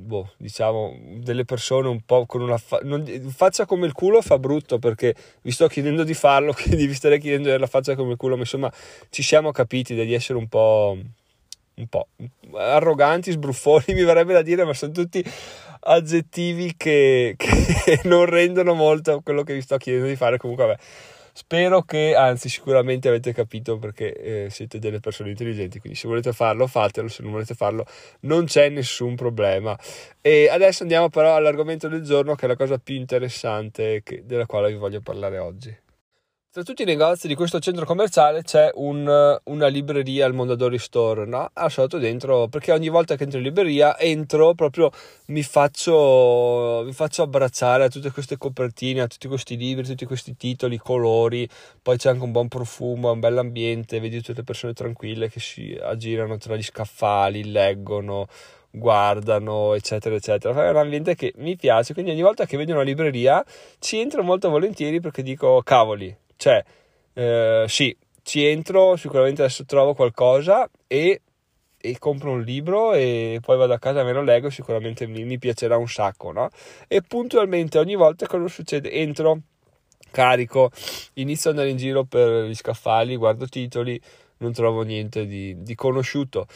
boh, 0.00 0.32
diciamo, 0.38 0.96
delle 1.18 1.44
persone 1.44 1.88
un 1.88 2.00
po' 2.04 2.26
con 2.26 2.40
una 2.40 2.56
fa- 2.56 2.80
non, 2.82 3.04
faccia 3.34 3.66
come 3.66 3.86
il 3.86 3.92
culo 3.92 4.22
fa 4.22 4.38
brutto 4.38 4.78
perché 4.78 5.14
vi 5.42 5.50
sto 5.50 5.68
chiedendo 5.68 6.02
di 6.04 6.14
farlo, 6.14 6.52
quindi 6.58 6.86
vi 6.86 6.94
starei 6.94 7.20
chiedendo 7.20 7.56
la 7.56 7.66
faccia 7.66 7.94
come 7.94 8.12
il 8.12 8.16
culo, 8.16 8.34
ma 8.34 8.40
insomma 8.40 8.72
ci 9.10 9.22
siamo 9.22 9.52
capiti 9.52 9.94
di 9.94 10.14
essere 10.14 10.38
un 10.38 10.48
po', 10.48 10.96
un 11.74 11.86
po' 11.86 12.08
arroganti, 12.54 13.30
sbruffoni, 13.30 13.84
mi 13.94 14.02
verrebbe 14.02 14.32
da 14.32 14.42
dire, 14.42 14.64
ma 14.64 14.74
sono 14.74 14.92
tutti 14.92 15.24
aggettivi 15.82 16.74
che, 16.76 17.34
che 17.38 18.00
non 18.04 18.24
rendono 18.24 18.74
molto 18.74 19.20
quello 19.22 19.42
che 19.42 19.54
vi 19.54 19.60
sto 19.60 19.76
chiedendo 19.76 20.08
di 20.08 20.16
fare. 20.16 20.38
Comunque, 20.38 20.66
vabbè 20.66 20.78
Spero 21.40 21.80
che, 21.82 22.14
anzi, 22.14 22.50
sicuramente 22.50 23.08
avete 23.08 23.32
capito 23.32 23.78
perché 23.78 24.44
eh, 24.44 24.50
siete 24.50 24.78
delle 24.78 25.00
persone 25.00 25.30
intelligenti. 25.30 25.80
Quindi, 25.80 25.98
se 25.98 26.06
volete 26.06 26.34
farlo, 26.34 26.66
fatelo. 26.66 27.08
Se 27.08 27.22
non 27.22 27.32
volete 27.32 27.54
farlo, 27.54 27.86
non 28.20 28.44
c'è 28.44 28.68
nessun 28.68 29.14
problema. 29.14 29.76
E 30.20 30.50
adesso 30.50 30.82
andiamo 30.82 31.08
però 31.08 31.34
all'argomento 31.34 31.88
del 31.88 32.02
giorno, 32.02 32.34
che 32.34 32.44
è 32.44 32.48
la 32.48 32.56
cosa 32.56 32.76
più 32.76 32.94
interessante 32.94 34.02
che, 34.04 34.22
della 34.26 34.44
quale 34.44 34.68
vi 34.68 34.76
voglio 34.76 35.00
parlare 35.00 35.38
oggi. 35.38 35.74
Tra 36.52 36.64
tutti 36.64 36.82
i 36.82 36.84
negozi 36.84 37.28
di 37.28 37.36
questo 37.36 37.60
centro 37.60 37.84
commerciale 37.84 38.42
c'è 38.42 38.72
un, 38.74 39.38
una 39.44 39.66
libreria 39.68 40.26
al 40.26 40.34
Mondadori 40.34 40.80
Store, 40.80 41.24
no? 41.24 41.48
Ah, 41.52 41.68
sotto 41.68 41.96
dentro, 41.98 42.48
perché 42.48 42.72
ogni 42.72 42.88
volta 42.88 43.14
che 43.14 43.22
entro 43.22 43.38
in 43.38 43.44
libreria 43.44 43.96
entro 43.96 44.52
proprio 44.54 44.90
mi 45.26 45.44
faccio, 45.44 46.82
mi 46.84 46.92
faccio 46.92 47.22
abbracciare 47.22 47.84
a 47.84 47.88
tutte 47.88 48.10
queste 48.10 48.36
copertine, 48.36 49.00
a 49.00 49.06
tutti 49.06 49.28
questi 49.28 49.56
libri, 49.56 49.84
a 49.84 49.88
tutti 49.90 50.04
questi 50.06 50.36
titoli, 50.36 50.76
colori, 50.76 51.48
poi 51.80 51.96
c'è 51.96 52.08
anche 52.08 52.24
un 52.24 52.32
buon 52.32 52.48
profumo, 52.48 53.12
un 53.12 53.20
bell'ambiente, 53.20 54.00
vedi 54.00 54.16
tutte 54.16 54.32
le 54.38 54.42
persone 54.42 54.72
tranquille 54.72 55.30
che 55.30 55.38
si 55.38 55.78
aggirano 55.80 56.36
tra 56.36 56.56
gli 56.56 56.64
scaffali, 56.64 57.48
leggono, 57.52 58.26
guardano, 58.72 59.74
eccetera, 59.74 60.16
eccetera. 60.16 60.66
È 60.66 60.70
un 60.70 60.78
ambiente 60.78 61.14
che 61.14 61.32
mi 61.36 61.54
piace, 61.54 61.92
quindi 61.92 62.10
ogni 62.10 62.22
volta 62.22 62.44
che 62.44 62.56
vedo 62.56 62.72
una 62.72 62.82
libreria 62.82 63.44
ci 63.78 64.00
entro 64.00 64.24
molto 64.24 64.50
volentieri 64.50 64.98
perché 64.98 65.22
dico 65.22 65.62
cavoli 65.62 66.16
cioè, 66.40 66.64
eh, 67.12 67.66
sì, 67.68 67.94
ci 68.22 68.46
entro, 68.46 68.96
sicuramente 68.96 69.42
adesso 69.42 69.66
trovo 69.66 69.92
qualcosa 69.92 70.66
e, 70.86 71.20
e, 71.78 71.98
compro 71.98 72.30
un 72.30 72.40
libro 72.40 72.94
e 72.94 73.40
poi 73.42 73.58
vado 73.58 73.74
a 73.74 73.78
casa 73.78 74.00
e 74.00 74.04
me 74.04 74.12
lo 74.12 74.22
leggo, 74.22 74.48
sicuramente 74.48 75.06
mi, 75.06 75.24
mi 75.24 75.38
piacerà 75.38 75.76
un 75.76 75.86
sacco, 75.86 76.32
no? 76.32 76.48
E 76.88 77.02
puntualmente 77.02 77.78
ogni 77.78 77.94
volta 77.94 78.26
cosa 78.26 78.48
succede? 78.48 78.90
Entro, 78.90 79.40
carico, 80.10 80.70
inizio 81.14 81.50
ad 81.50 81.56
andare 81.56 81.72
in 81.72 81.76
giro 81.76 82.04
per 82.04 82.46
gli 82.46 82.54
scaffali, 82.54 83.16
guardo 83.16 83.46
titoli, 83.46 84.00
non 84.38 84.52
trovo 84.54 84.80
niente 84.80 85.26
di, 85.26 85.62
di 85.62 85.74
conosciuto. 85.74 86.46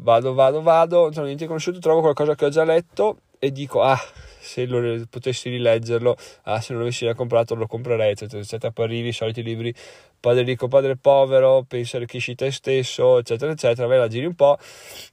Vado, 0.00 0.34
vado, 0.34 0.62
vado, 0.62 1.02
non 1.02 1.10
trovo 1.12 1.26
niente 1.26 1.44
di 1.44 1.48
conosciuto, 1.48 1.78
trovo 1.78 2.00
qualcosa 2.00 2.34
che 2.34 2.44
ho 2.44 2.48
già 2.48 2.64
letto 2.64 3.18
e 3.38 3.52
dico, 3.52 3.82
ah, 3.82 4.00
se 4.38 4.66
lo, 4.66 5.04
potessi 5.08 5.48
rileggerlo, 5.50 6.16
ah, 6.44 6.60
se 6.60 6.72
non 6.72 6.82
l'avessi 6.82 7.04
già 7.04 7.14
comprato 7.14 7.54
lo 7.54 7.66
comprerei, 7.66 8.12
eccetera, 8.12 8.40
eccetera. 8.42 8.72
Poi 8.72 8.84
arrivi 8.84 9.08
i 9.08 9.12
soliti 9.12 9.42
libri, 9.42 9.74
padre 10.18 10.42
ricco, 10.42 10.68
padre 10.68 10.96
povero, 10.96 11.64
pensa 11.66 11.96
arricchisci 11.96 12.34
te 12.34 12.50
stesso, 12.50 13.18
eccetera, 13.18 13.52
eccetera, 13.52 13.86
vai 13.86 13.98
la 13.98 14.08
giri 14.08 14.26
un 14.26 14.34
po'. 14.34 14.58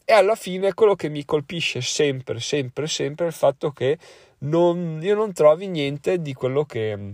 E 0.03 0.13
alla 0.13 0.36
fine 0.36 0.74
quello 0.74 0.96
che 0.96 1.10
mi 1.10 1.25
colpisce 1.25 1.82
sempre, 1.82 2.39
sempre, 2.39 2.88
sempre 2.88 3.25
è 3.25 3.27
il 3.29 3.34
fatto 3.34 3.72
che 3.72 3.98
non, 4.39 5.00
io 5.01 5.15
non 5.15 5.34
trovi 5.34 5.67
niente 5.67 6.22
di 6.22 6.34
quello 6.34 6.65
che 6.65 7.13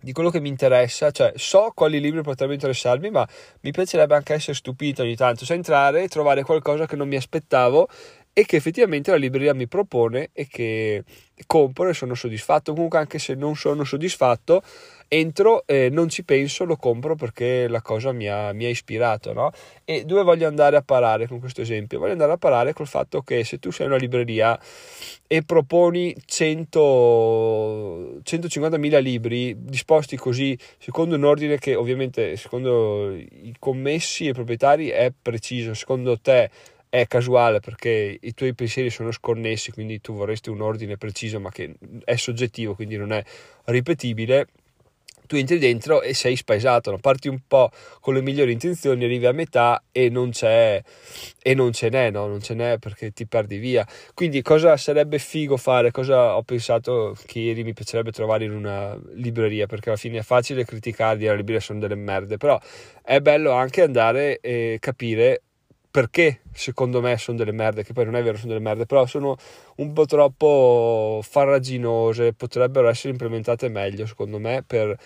di 0.00 0.12
quello 0.12 0.30
che 0.30 0.40
mi 0.40 0.48
interessa, 0.48 1.10
cioè 1.10 1.32
so 1.36 1.72
quali 1.74 2.00
libri 2.00 2.22
potrebbero 2.22 2.54
interessarmi, 2.54 3.10
ma 3.10 3.28
mi 3.62 3.70
piacerebbe 3.72 4.14
anche 4.14 4.34
essere 4.34 4.54
stupito 4.54 5.02
ogni 5.02 5.16
tanto, 5.16 5.44
cioè 5.44 5.56
entrare 5.56 6.04
e 6.04 6.08
trovare 6.08 6.44
qualcosa 6.44 6.86
che 6.86 6.96
non 6.96 7.08
mi 7.08 7.16
aspettavo 7.16 7.88
e 8.32 8.44
che 8.44 8.56
effettivamente 8.56 9.10
la 9.10 9.16
libreria 9.16 9.54
mi 9.54 9.66
propone 9.66 10.30
e 10.32 10.46
che 10.48 11.02
compro 11.46 11.88
e 11.88 11.94
sono 11.94 12.14
soddisfatto. 12.14 12.72
Comunque, 12.72 12.98
anche 12.98 13.18
se 13.18 13.34
non 13.34 13.56
sono 13.56 13.84
soddisfatto, 13.84 14.62
entro, 15.08 15.64
eh, 15.66 15.88
non 15.90 16.08
ci 16.08 16.22
penso, 16.22 16.64
lo 16.64 16.76
compro 16.76 17.16
perché 17.16 17.66
la 17.66 17.82
cosa 17.82 18.12
mi 18.12 18.28
ha, 18.28 18.52
mi 18.52 18.66
ha 18.66 18.68
ispirato, 18.68 19.32
no? 19.32 19.50
E 19.84 20.04
dove 20.04 20.22
voglio 20.22 20.46
andare 20.46 20.76
a 20.76 20.82
parare 20.82 21.26
con 21.26 21.40
questo 21.40 21.62
esempio? 21.62 21.98
Voglio 21.98 22.12
andare 22.12 22.32
a 22.32 22.36
parare 22.36 22.72
col 22.74 22.86
fatto 22.86 23.22
che 23.22 23.42
se 23.44 23.58
tu 23.58 23.70
sei 23.72 23.86
una 23.86 23.96
libreria 23.96 24.58
e 25.26 25.42
proponi 25.42 26.14
100, 26.24 28.20
150.000 28.22 29.00
libri 29.00 29.54
disposti 29.58 30.16
così 30.16 30.56
secondo 30.78 31.16
un 31.16 31.24
ordine 31.24 31.58
che 31.58 31.74
ovviamente 31.74 32.36
secondo 32.36 33.12
i 33.14 33.54
commessi 33.58 34.26
e 34.26 34.30
i 34.30 34.32
proprietari 34.34 34.88
è 34.88 35.12
preciso, 35.20 35.74
secondo 35.74 36.18
te 36.20 36.50
è 36.88 37.06
casuale 37.06 37.60
perché 37.60 38.18
i 38.20 38.34
tuoi 38.34 38.54
pensieri 38.54 38.90
sono 38.90 39.10
sconnessi, 39.10 39.72
quindi 39.72 40.00
tu 40.00 40.14
vorresti 40.14 40.50
un 40.50 40.60
ordine 40.60 40.96
preciso 40.96 41.40
ma 41.40 41.50
che 41.50 41.74
è 42.04 42.16
soggettivo, 42.16 42.74
quindi 42.74 42.96
non 42.96 43.12
è 43.12 43.22
ripetibile, 43.64 44.46
tu 45.28 45.36
entri 45.36 45.58
dentro 45.58 46.00
e 46.00 46.14
sei 46.14 46.36
spaesato, 46.36 46.90
no? 46.90 46.98
parti 46.98 47.28
un 47.28 47.40
po' 47.46 47.70
con 48.00 48.14
le 48.14 48.22
migliori 48.22 48.50
intenzioni, 48.50 49.04
arrivi 49.04 49.26
a 49.26 49.32
metà 49.32 49.82
e 49.92 50.08
non 50.08 50.30
c'è 50.30 50.82
e 51.42 51.54
non 51.54 51.72
ce 51.72 51.90
n'è, 51.90 52.10
no? 52.10 52.26
non 52.26 52.40
ce 52.40 52.54
n'è 52.54 52.78
perché 52.78 53.12
ti 53.12 53.26
perdi 53.26 53.58
via. 53.58 53.86
Quindi 54.14 54.40
cosa 54.40 54.76
sarebbe 54.78 55.18
figo 55.18 55.58
fare? 55.58 55.90
Cosa 55.90 56.34
ho 56.34 56.42
pensato 56.42 57.14
che 57.26 57.40
ieri 57.40 57.62
mi 57.62 57.74
piacerebbe 57.74 58.10
trovare 58.10 58.44
in 58.44 58.52
una 58.52 58.98
libreria, 59.16 59.66
perché 59.66 59.90
alla 59.90 59.98
fine 59.98 60.18
è 60.18 60.22
facile 60.22 60.64
criticarli, 60.64 61.26
le 61.26 61.36
librerie 61.36 61.60
sono 61.60 61.78
delle 61.78 61.94
merde, 61.94 62.38
però 62.38 62.58
è 63.02 63.20
bello 63.20 63.52
anche 63.52 63.82
andare 63.82 64.38
e 64.40 64.78
capire 64.80 65.42
perché 65.90 66.40
secondo 66.52 67.00
me 67.00 67.16
sono 67.16 67.36
delle 67.36 67.52
merde, 67.52 67.82
che 67.82 67.92
poi 67.92 68.04
non 68.04 68.16
è 68.16 68.22
vero 68.22 68.36
sono 68.36 68.52
delle 68.52 68.64
merde, 68.64 68.86
però 68.86 69.06
sono 69.06 69.36
un 69.76 69.92
po' 69.92 70.04
troppo 70.04 71.20
farraginose, 71.22 72.34
potrebbero 72.34 72.88
essere 72.88 73.10
implementate 73.10 73.68
meglio 73.68 74.06
secondo 74.06 74.38
me 74.38 74.62
per, 74.66 74.96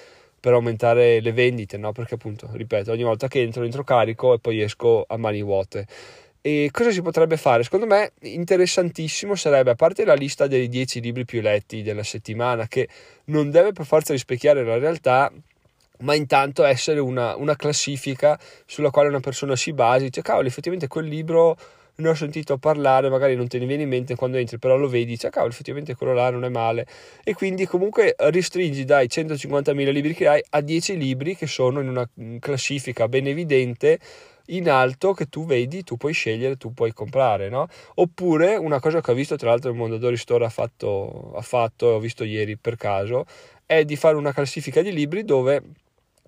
per 0.41 0.53
aumentare 0.55 1.21
le 1.21 1.33
vendite, 1.33 1.77
no? 1.77 1.93
perché 1.93 2.15
appunto, 2.15 2.49
ripeto, 2.53 2.91
ogni 2.93 3.05
volta 3.05 3.29
che 3.29 3.41
entro, 3.41 3.65
entro 3.65 3.85
carico 3.85 4.35
e 4.35 4.39
poi 4.41 4.61
esco 4.61 5.05
a 5.07 5.17
mani 5.17 5.43
vuote. 5.43 5.87
E 6.45 6.71
cosa 6.73 6.91
si 6.91 7.03
potrebbe 7.03 7.37
fare? 7.37 7.63
Secondo 7.63 7.87
me 7.87 8.15
interessantissimo 8.23 9.37
sarebbe, 9.37 9.71
a 9.71 9.75
parte 9.77 10.05
la 10.05 10.15
lista 10.15 10.49
dei 10.49 10.69
10 10.69 11.01
libri 11.01 11.25
più 11.25 11.41
letti 11.41 11.83
della 11.83 12.03
settimana, 12.03 12.67
che 12.67 12.89
non 13.27 13.51
deve 13.51 13.71
per 13.71 13.87
forza 13.87 14.13
rispecchiare 14.13 14.65
la 14.65 14.77
realtà, 14.77 15.33
ma 16.03 16.15
intanto 16.15 16.65
essere 16.65 17.01
una, 17.01 17.37
una, 17.37 17.57
classifica 17.57 18.39
sulla 18.67 18.91
quale 18.91 19.09
una 19.09 19.21
persona 19.21 19.57
si 19.57 19.73
basi, 19.73 20.05
dice 20.05 20.23
cavolo 20.23 20.47
effettivamente 20.47 20.89
quel 20.89 21.07
libro 21.07 21.57
ne 21.95 22.09
ho 22.09 22.15
sentito 22.15 22.57
parlare, 22.59 23.11
magari 23.11 23.37
non 23.37 23.49
te 23.49 23.59
ne 23.59 23.67
viene 23.67 23.83
in 23.83 23.89
mente 23.89 24.15
quando 24.15 24.39
entri, 24.39 24.59
però 24.59 24.77
lo 24.77 24.89
vedi, 24.89 25.07
dice 25.07 25.31
cavolo 25.31 25.53
effettivamente 25.53 25.95
quello 25.95 26.15
là 26.15 26.31
non 26.31 26.45
è 26.45 26.49
male 26.49 26.87
e 27.23 27.35
quindi 27.35 27.67
comunque 27.67 28.15
ristringi 28.19 28.85
dai 28.85 29.07
150.000 29.07 29.91
libri 29.93 30.15
che 30.15 30.29
hai 30.29 30.43
a 30.51 30.61
10 30.61 30.97
libri 30.97 31.37
che 31.37 31.47
sono 31.47 31.81
in 31.81 31.89
una 31.89 32.09
classifica 32.41 33.09
ben 33.09 33.27
evidente 33.27 33.99
in 34.47 34.69
alto 34.69 35.13
che 35.13 35.27
tu 35.27 35.45
vedi, 35.45 35.85
tu 35.85 35.97
puoi 35.97 36.13
scegliere, 36.13 36.57
tu 36.57 36.73
puoi 36.73 36.93
comprare, 36.93 37.49
no? 37.49 37.69
Oppure 37.95 38.57
una 38.57 38.81
cosa 38.81 39.01
che 39.01 39.11
ho 39.11 39.15
visto, 39.15 39.37
tra 39.37 39.51
l'altro 39.51 39.71
il 39.71 39.77
Mondadori 39.77 40.17
Store 40.17 40.45
ha 40.45 40.49
fatto, 40.49 41.33
ha 41.37 41.43
fatto, 41.43 41.87
ho 41.87 41.99
visto 42.01 42.25
ieri 42.25 42.57
per 42.57 42.77
caso, 42.77 43.25
è 43.65 43.85
di 43.85 43.97
fare 43.97 44.17
una 44.17 44.33
classifica 44.33 44.83
di 44.83 44.93
libri 44.93 45.25
dove 45.25 45.63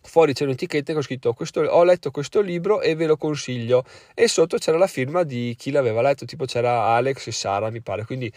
fuori 0.07 0.35
c'è 0.35 0.45
un'etichetta 0.45 0.93
che 0.93 0.99
ho 0.99 1.03
scritto 1.03 1.33
questo, 1.33 1.61
ho 1.61 1.83
letto 1.83 2.11
questo 2.11 2.41
libro 2.41 2.81
e 2.81 2.95
ve 2.95 3.07
lo 3.07 3.17
consiglio 3.17 3.85
e 4.15 4.29
sotto 4.29 4.59
c'era 4.59 4.79
la 4.79 4.87
firma 4.87 5.23
di 5.23 5.55
chi 5.59 5.71
l'aveva 5.71 6.03
letto 6.03 6.25
tipo 6.25 6.45
c'era 6.45 6.95
Alex 6.95 7.27
e 7.27 7.33
Sara 7.33 7.71
mi 7.71 7.81
pare 7.81 8.05
quindi 8.05 8.31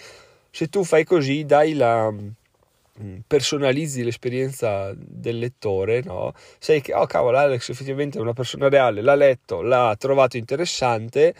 se 0.49 0.67
tu 0.67 0.83
fai 0.83 1.03
così 1.03 1.45
dai 1.45 1.73
la 1.73 2.09
mm, 2.09 3.17
personalizzi 3.27 4.03
l'esperienza 4.03 4.93
del 4.95 5.39
lettore 5.39 6.01
no? 6.03 6.33
sai 6.57 6.81
che 6.81 6.93
oh 6.93 7.05
cavolo 7.05 7.37
Alex 7.37 7.69
effettivamente 7.69 8.17
è 8.17 8.21
una 8.21 8.33
persona 8.33 8.69
reale 8.69 9.01
l'ha 9.01 9.15
letto 9.15 9.61
l'ha 9.61 9.93
trovato 9.99 10.37
interessante 10.37 11.35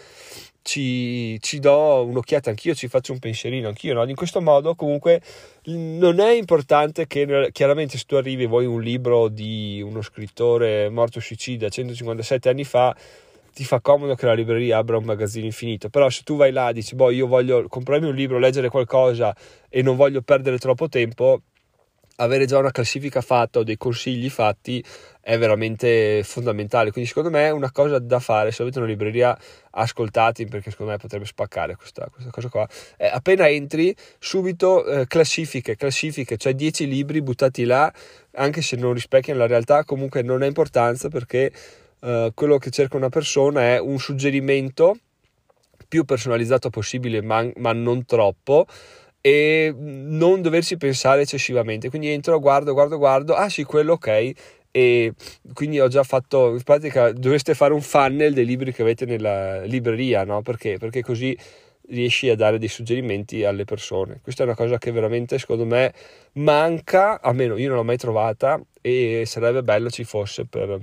ci, 0.67 1.39
ci, 1.41 1.59
do 1.59 2.03
un'occhiata 2.03 2.49
anch'io, 2.49 2.75
ci 2.75 2.89
faccio 2.89 3.13
un 3.13 3.19
pensierino 3.19 3.69
anch'io, 3.69 3.93
no? 3.93 4.03
In 4.03 4.15
questo 4.15 4.41
modo 4.41 4.75
comunque 4.75 5.21
non 5.63 6.19
è 6.19 6.31
importante 6.31 7.07
che 7.07 7.49
chiaramente 7.53 7.97
se 7.97 8.03
tu 8.05 8.15
arrivi 8.15 8.43
e 8.43 8.47
vuoi 8.47 8.65
un 8.65 8.81
libro 8.81 9.29
di 9.29 9.81
uno 9.81 10.01
scrittore 10.01 10.89
morto 10.89 11.21
suicida 11.21 11.69
157 11.69 12.49
anni 12.49 12.65
fa, 12.65 12.93
ti 13.53 13.63
fa 13.63 13.79
comodo 13.79 14.15
che 14.15 14.25
la 14.25 14.33
libreria 14.33 14.77
abbia 14.77 14.97
un 14.97 15.05
magazzino 15.05 15.45
infinito, 15.45 15.89
però 15.89 16.09
se 16.09 16.23
tu 16.23 16.35
vai 16.35 16.51
là 16.51 16.69
e 16.69 16.73
dici, 16.73 16.95
boh, 16.95 17.11
io 17.11 17.27
voglio 17.27 17.65
comprarmi 17.69 18.07
un 18.07 18.13
libro, 18.13 18.37
leggere 18.37 18.67
qualcosa 18.67 19.33
e 19.69 19.81
non 19.81 19.95
voglio 19.95 20.21
perdere 20.21 20.57
troppo 20.57 20.89
tempo, 20.89 21.41
avere 22.17 22.45
già 22.45 22.57
una 22.57 22.71
classifica 22.71 23.21
fatta 23.21 23.59
o 23.59 23.63
dei 23.63 23.77
consigli 23.77 24.29
fatti 24.29 24.83
è 25.21 25.37
veramente 25.37 26.21
fondamentale. 26.23 26.91
Quindi, 26.91 27.09
secondo 27.09 27.29
me, 27.29 27.47
è 27.47 27.51
una 27.51 27.71
cosa 27.71 27.99
da 27.99 28.19
fare. 28.19 28.51
Se 28.51 28.61
avete 28.61 28.77
una 28.79 28.87
libreria, 28.87 29.37
ascoltati 29.71 30.45
perché 30.45 30.71
secondo 30.71 30.93
me 30.93 30.97
potrebbe 30.97 31.25
spaccare 31.25 31.75
questa, 31.75 32.07
questa 32.11 32.31
cosa 32.31 32.49
qua. 32.49 32.67
Eh, 32.97 33.07
appena 33.07 33.47
entri, 33.49 33.95
subito 34.19 34.85
eh, 34.85 35.07
classifiche, 35.07 35.75
classifiche, 35.75 36.37
cioè 36.37 36.53
10 36.53 36.87
libri 36.87 37.21
buttati 37.21 37.65
là, 37.65 37.91
anche 38.35 38.61
se 38.61 38.75
non 38.77 38.93
rispecchiano 38.93 39.39
la 39.39 39.47
realtà, 39.47 39.83
comunque 39.83 40.21
non 40.21 40.41
ha 40.41 40.45
importanza 40.45 41.09
perché 41.09 41.51
eh, 42.01 42.31
quello 42.33 42.57
che 42.57 42.69
cerca 42.69 42.97
una 42.97 43.09
persona 43.09 43.61
è 43.61 43.79
un 43.79 43.99
suggerimento 43.99 44.97
più 45.87 46.03
personalizzato 46.03 46.69
possibile, 46.69 47.21
ma, 47.21 47.49
ma 47.57 47.73
non 47.73 48.05
troppo 48.05 48.65
e 49.27 49.73
non 49.75 50.41
doversi 50.41 50.77
pensare 50.77 51.23
eccessivamente. 51.23 51.89
Quindi 51.89 52.07
entro, 52.07 52.39
guardo, 52.39 52.71
guardo, 52.71 52.97
guardo, 52.97 53.33
ah 53.33 53.49
sì, 53.49 53.65
quello 53.65 53.93
ok. 53.93 54.31
E 54.71 55.13
quindi 55.53 55.81
ho 55.81 55.89
già 55.89 56.03
fatto, 56.03 56.53
in 56.53 56.63
pratica 56.63 57.11
dovreste 57.11 57.53
fare 57.53 57.73
un 57.73 57.81
funnel 57.81 58.33
dei 58.33 58.45
libri 58.45 58.71
che 58.71 58.83
avete 58.83 59.05
nella 59.05 59.63
libreria, 59.63 60.23
no? 60.23 60.41
Perché? 60.41 60.77
Perché 60.77 61.01
così 61.01 61.37
riesci 61.89 62.29
a 62.29 62.35
dare 62.37 62.57
dei 62.57 62.69
suggerimenti 62.69 63.43
alle 63.43 63.65
persone. 63.65 64.21
Questa 64.23 64.43
è 64.43 64.45
una 64.45 64.55
cosa 64.55 64.77
che 64.77 64.91
veramente 64.91 65.37
secondo 65.39 65.65
me 65.65 65.93
manca, 66.33 67.19
almeno 67.19 67.57
io 67.57 67.67
non 67.67 67.77
l'ho 67.77 67.83
mai 67.83 67.97
trovata 67.97 68.61
e 68.81 69.23
sarebbe 69.25 69.61
bello 69.61 69.89
ci 69.89 70.05
fosse 70.05 70.45
per, 70.45 70.79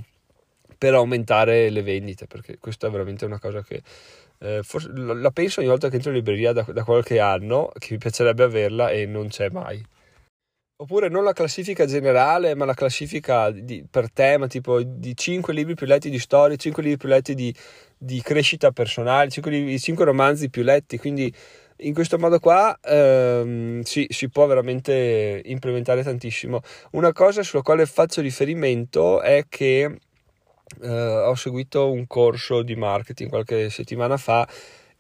per 0.76 0.92
aumentare 0.92 1.70
le 1.70 1.82
vendite, 1.82 2.26
perché 2.26 2.58
questa 2.58 2.88
è 2.88 2.90
veramente 2.90 3.24
una 3.24 3.38
cosa 3.38 3.62
che 3.62 3.80
eh, 4.38 4.60
forse, 4.62 4.90
la 4.92 5.30
penso 5.30 5.60
ogni 5.60 5.68
volta 5.68 5.88
che 5.88 5.96
entro 5.96 6.10
in 6.10 6.16
libreria 6.16 6.52
da, 6.52 6.62
da 6.62 6.84
qualche 6.84 7.18
anno, 7.18 7.70
che 7.78 7.88
mi 7.92 7.98
piacerebbe 7.98 8.44
averla 8.44 8.90
e 8.90 9.06
non 9.06 9.28
c'è 9.28 9.48
mai. 9.50 9.82
Oppure 10.76 11.08
non 11.08 11.22
la 11.22 11.32
classifica 11.32 11.86
generale, 11.86 12.54
ma 12.54 12.64
la 12.64 12.74
classifica 12.74 13.50
di, 13.50 13.86
per 13.88 14.10
tema, 14.12 14.48
tipo 14.48 14.82
di 14.82 15.16
5 15.16 15.54
libri 15.54 15.74
più 15.74 15.86
letti 15.86 16.10
di 16.10 16.18
storia, 16.18 16.56
5 16.56 16.82
libri 16.82 16.98
più 16.98 17.08
letti 17.08 17.34
di, 17.34 17.54
di 17.96 18.20
crescita 18.20 18.72
personale, 18.72 19.30
5, 19.30 19.50
libri, 19.50 19.78
5 19.78 20.04
romanzi 20.04 20.50
più 20.50 20.62
letti. 20.62 20.98
Quindi 20.98 21.32
in 21.78 21.94
questo 21.94 22.18
modo 22.18 22.38
qua 22.38 22.76
ehm, 22.82 23.82
sì, 23.82 24.06
si 24.08 24.28
può 24.28 24.46
veramente 24.46 25.42
implementare 25.44 26.02
tantissimo. 26.02 26.60
Una 26.92 27.12
cosa 27.12 27.42
sulla 27.42 27.62
quale 27.62 27.86
faccio 27.86 28.20
riferimento 28.20 29.20
è 29.22 29.44
che 29.48 29.98
eh, 30.82 30.88
ho 30.88 31.34
seguito 31.34 31.90
un 31.90 32.06
corso 32.06 32.62
di 32.62 32.76
marketing 32.76 33.28
qualche 33.28 33.70
settimana 33.70 34.16
fa 34.16 34.48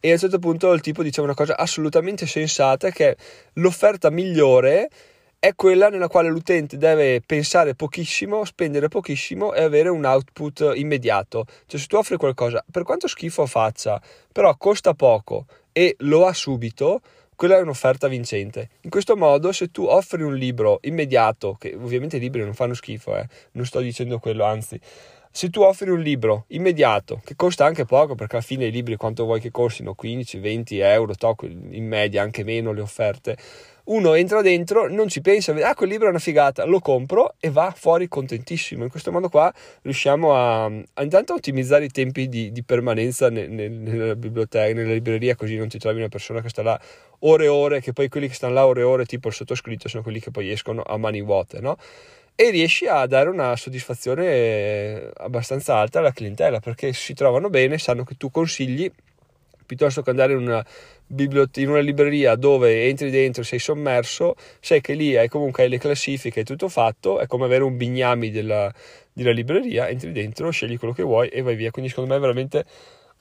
e 0.00 0.10
a 0.10 0.12
un 0.12 0.18
certo 0.18 0.38
punto 0.38 0.72
il 0.72 0.80
tipo 0.80 1.02
diceva 1.02 1.26
una 1.26 1.36
cosa 1.36 1.56
assolutamente 1.56 2.26
sensata 2.26 2.90
che 2.90 3.16
l'offerta 3.54 4.10
migliore 4.10 4.90
è 5.38 5.54
quella 5.54 5.88
nella 5.88 6.08
quale 6.08 6.28
l'utente 6.30 6.78
deve 6.78 7.20
pensare 7.20 7.74
pochissimo, 7.74 8.44
spendere 8.44 8.88
pochissimo 8.88 9.52
e 9.52 9.62
avere 9.62 9.90
un 9.90 10.04
output 10.04 10.72
immediato. 10.74 11.44
Cioè 11.66 11.78
se 11.78 11.86
tu 11.86 11.96
offri 11.96 12.16
qualcosa, 12.16 12.64
per 12.70 12.82
quanto 12.82 13.08
schifo 13.08 13.44
faccia, 13.44 14.00
però 14.32 14.56
costa 14.56 14.94
poco 14.94 15.44
e 15.70 15.96
lo 15.98 16.26
ha 16.26 16.32
subito, 16.32 17.00
quella 17.34 17.58
è 17.58 17.60
un'offerta 17.60 18.08
vincente. 18.08 18.70
In 18.82 18.90
questo 18.90 19.16
modo, 19.16 19.52
se 19.52 19.70
tu 19.70 19.84
offri 19.84 20.22
un 20.22 20.34
libro 20.34 20.78
immediato, 20.82 21.56
che 21.58 21.74
ovviamente 21.74 22.16
i 22.16 22.20
libri 22.20 22.42
non 22.42 22.54
fanno 22.54 22.74
schifo, 22.74 23.16
eh, 23.16 23.26
non 23.52 23.66
sto 23.66 23.80
dicendo 23.80 24.18
quello, 24.18 24.44
anzi, 24.44 24.80
se 25.36 25.50
tu 25.50 25.62
offri 25.62 25.90
un 25.90 26.00
libro 26.00 26.44
immediato, 26.50 27.20
che 27.24 27.34
costa 27.34 27.64
anche 27.64 27.84
poco, 27.84 28.14
perché 28.14 28.36
alla 28.36 28.44
fine 28.44 28.66
i 28.66 28.70
libri 28.70 28.94
quanto 28.94 29.24
vuoi 29.24 29.40
che 29.40 29.50
costino, 29.50 29.96
15-20 30.00 30.80
euro, 30.80 31.12
tocco 31.16 31.46
in 31.46 31.88
media 31.88 32.22
anche 32.22 32.44
meno 32.44 32.72
le 32.72 32.80
offerte, 32.80 33.36
uno 33.86 34.14
entra 34.14 34.42
dentro, 34.42 34.88
non 34.88 35.08
ci 35.08 35.20
pensa, 35.20 35.52
ah 35.52 35.74
quel 35.74 35.88
libro 35.88 36.06
è 36.06 36.10
una 36.10 36.20
figata, 36.20 36.64
lo 36.64 36.78
compro 36.78 37.34
e 37.40 37.50
va 37.50 37.74
fuori 37.76 38.06
contentissimo. 38.06 38.84
In 38.84 38.90
questo 38.90 39.10
modo 39.10 39.28
qua 39.28 39.52
riusciamo 39.82 40.34
a, 40.36 40.66
a 40.66 41.02
intanto 41.02 41.34
ottimizzare 41.34 41.86
i 41.86 41.90
tempi 41.90 42.28
di, 42.28 42.52
di 42.52 42.62
permanenza 42.62 43.28
nel, 43.28 43.50
nel, 43.50 43.72
nella 43.72 44.14
biblioteca, 44.14 44.72
nella 44.72 44.92
libreria, 44.92 45.34
così 45.34 45.56
non 45.56 45.66
ti 45.66 45.78
trovi 45.78 45.98
una 45.98 46.08
persona 46.08 46.42
che 46.42 46.48
sta 46.48 46.62
là 46.62 46.80
ore 47.20 47.46
e 47.46 47.48
ore, 47.48 47.80
che 47.80 47.92
poi 47.92 48.08
quelli 48.08 48.28
che 48.28 48.34
stanno 48.34 48.54
là 48.54 48.66
ore 48.68 48.82
e 48.82 48.84
ore, 48.84 49.04
tipo 49.04 49.26
il 49.26 49.34
sottoscritto, 49.34 49.88
sono 49.88 50.04
quelli 50.04 50.20
che 50.20 50.30
poi 50.30 50.52
escono 50.52 50.82
a 50.86 50.96
mani 50.96 51.22
vuote, 51.22 51.60
no? 51.60 51.76
E 52.36 52.50
riesci 52.50 52.86
a 52.86 53.06
dare 53.06 53.28
una 53.28 53.54
soddisfazione 53.56 55.10
abbastanza 55.16 55.76
alta 55.76 56.00
alla 56.00 56.12
clientela 56.12 56.60
perché 56.60 56.92
si 56.92 57.14
trovano 57.14 57.48
bene, 57.48 57.78
sanno 57.78 58.04
che 58.04 58.16
tu 58.16 58.30
consigli 58.30 58.90
piuttosto 59.64 60.02
che 60.02 60.10
andare 60.10 60.32
in 60.32 60.40
una, 60.40 60.64
bibliote- 61.06 61.60
in 61.60 61.70
una 61.70 61.80
libreria 61.80 62.34
dove 62.34 62.86
entri 62.86 63.10
dentro 63.10 63.42
e 63.42 63.44
sei 63.44 63.58
sommerso, 63.58 64.34
sai 64.60 64.80
che 64.80 64.94
lì 64.94 65.16
hai 65.16 65.28
comunque 65.28 65.68
le 65.68 65.78
classifiche, 65.78 66.40
è 66.40 66.44
tutto 66.44 66.68
fatto, 66.68 67.18
è 67.20 67.26
come 67.26 67.44
avere 67.44 67.64
un 67.64 67.76
bignami 67.76 68.30
della, 68.30 68.72
della 69.12 69.32
libreria, 69.32 69.88
entri 69.88 70.12
dentro, 70.12 70.50
scegli 70.50 70.78
quello 70.78 70.94
che 70.94 71.02
vuoi 71.02 71.28
e 71.28 71.42
vai 71.42 71.56
via. 71.56 71.70
Quindi 71.70 71.90
secondo 71.90 72.12
me 72.12 72.20
veramente 72.20 72.64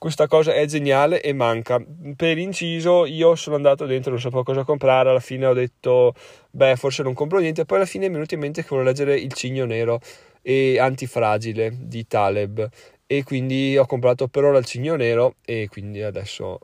questa 0.04 0.26
cosa 0.26 0.52
è 0.52 0.66
geniale 0.66 1.22
e 1.22 1.32
manca. 1.32 1.82
Per 2.14 2.36
inciso, 2.36 3.06
io 3.06 3.34
sono 3.36 3.56
andato 3.56 3.86
dentro, 3.86 4.10
non 4.10 4.20
sapevo 4.20 4.42
cosa 4.42 4.62
comprare, 4.62 5.08
alla 5.08 5.18
fine 5.18 5.46
ho 5.46 5.54
detto, 5.54 6.12
beh, 6.50 6.76
forse 6.76 7.02
non 7.02 7.14
compro 7.14 7.38
niente, 7.38 7.64
poi 7.64 7.78
alla 7.78 7.86
fine 7.86 8.04
mi 8.04 8.10
è 8.10 8.14
venuto 8.16 8.34
in 8.34 8.40
mente 8.40 8.60
che 8.60 8.68
volevo 8.68 8.88
leggere 8.88 9.18
Il 9.18 9.32
Cigno 9.32 9.64
Nero 9.64 10.00
e 10.42 10.78
Antifragile 10.78 11.74
di 11.74 12.06
Taleb 12.06 12.68
e 13.06 13.22
quindi 13.22 13.78
ho 13.78 13.86
comprato 13.86 14.28
per 14.28 14.44
ora 14.44 14.58
il 14.58 14.66
Cigno 14.66 14.94
Nero 14.94 15.36
e 15.42 15.68
quindi 15.70 16.02
adesso 16.02 16.58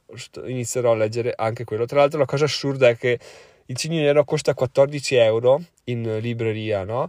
inizierò 0.45 0.93
a 0.93 0.97
leggere 0.97 1.33
anche 1.35 1.65
quello. 1.65 1.87
Tra 1.87 2.01
l'altro 2.01 2.19
la 2.19 2.27
cosa 2.27 2.45
assurda 2.45 2.91
è 2.91 2.97
che 2.99 3.19
il 3.65 3.75
Cigno 3.75 4.03
Nero 4.03 4.23
costa 4.25 4.53
14 4.53 5.15
euro 5.15 5.63
in 5.85 6.19
libreria, 6.21 6.85
no? 6.85 7.09